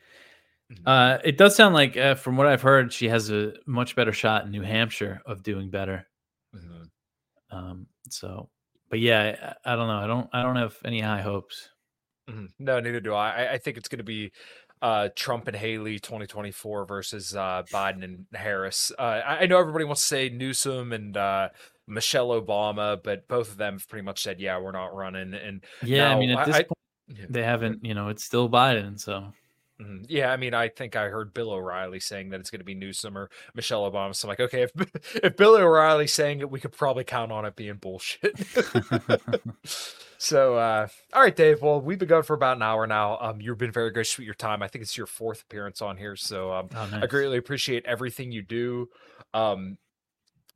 [0.86, 4.14] Uh, it does sound like, uh, from what I've heard, she has a much better
[4.14, 6.08] shot in New Hampshire of doing better.
[6.56, 7.56] Mm-hmm.
[7.56, 8.50] Um, so,
[8.90, 9.98] but yeah, I, I, don't know.
[9.98, 10.30] I don't.
[10.34, 11.70] I don't have any high hopes.
[12.30, 12.46] Mm-hmm.
[12.60, 13.54] No, neither do I.
[13.54, 14.32] I, think it's going to be
[14.82, 18.92] uh, Trump and Haley 2024 versus uh, Biden and Harris.
[18.98, 21.50] Uh, I, I, know everybody wants to say Newsom and uh,
[21.88, 25.64] Michelle Obama, but both of them have pretty much said, "Yeah, we're not running." And
[25.84, 27.84] yeah, now, I mean, at this I, point, they haven't.
[27.84, 29.34] You know, it's still Biden, so
[29.82, 30.04] Mm-hmm.
[30.08, 32.76] Yeah, I mean, I think I heard Bill O'Reilly saying that it's going to be
[32.76, 34.16] Newsom or Michelle Obama.
[34.16, 34.72] So I'm like, okay, if
[35.24, 38.40] if Bill O'Reilly's saying it, we could probably count on it being bullshit.
[40.18, 41.62] so, uh, all right, Dave.
[41.62, 43.18] Well, we've been going for about an hour now.
[43.20, 44.62] Um, you've been very gracious with your time.
[44.62, 47.04] I think it's your fourth appearance on here, so um, oh, nice.
[47.04, 48.90] I greatly appreciate everything you do.
[49.34, 49.78] Um,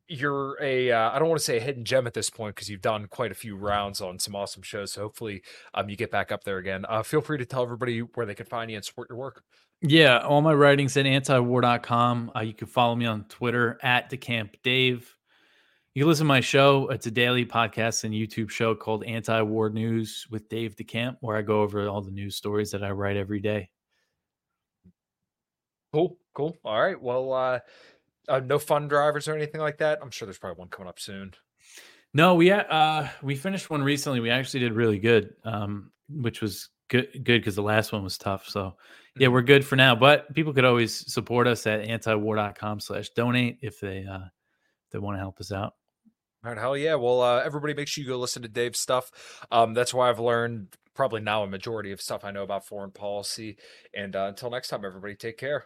[0.07, 2.69] you're a uh, I don't want to say a hidden gem at this point because
[2.69, 4.93] you've done quite a few rounds on some awesome shows.
[4.93, 5.43] So hopefully,
[5.73, 6.85] um, you get back up there again.
[6.87, 9.43] Uh, feel free to tell everybody where they can find you and support your work.
[9.81, 12.31] Yeah, all my writings at antiwar.com.
[12.35, 15.13] Uh, you can follow me on Twitter at DeCamp Dave.
[15.93, 16.87] You can listen to my show.
[16.89, 21.37] It's a daily podcast and YouTube show called Anti War News with Dave DeCamp, where
[21.37, 23.69] I go over all the news stories that I write every day.
[25.93, 26.55] Cool, cool.
[26.63, 27.01] All right.
[27.01, 27.59] Well, uh,
[28.27, 29.99] uh, no fun drivers or anything like that.
[30.01, 31.33] I'm sure there's probably one coming up soon.
[32.13, 34.19] No, we uh we finished one recently.
[34.19, 38.17] We actually did really good, um, which was good good because the last one was
[38.17, 38.47] tough.
[38.47, 38.75] So
[39.17, 39.33] yeah, Mhm.
[39.33, 39.93] we're good for now.
[39.95, 44.19] But people could always support us at antiwar.com slash donate if they uh
[44.85, 45.73] if they want to help us out.
[46.45, 46.95] All right, hell yeah.
[46.95, 49.45] Well, uh, everybody make sure you go listen to Dave's stuff.
[49.51, 52.91] Um, that's why I've learned probably now a majority of stuff I know about foreign
[52.91, 53.57] policy.
[53.93, 55.65] And uh, until next time, everybody take care.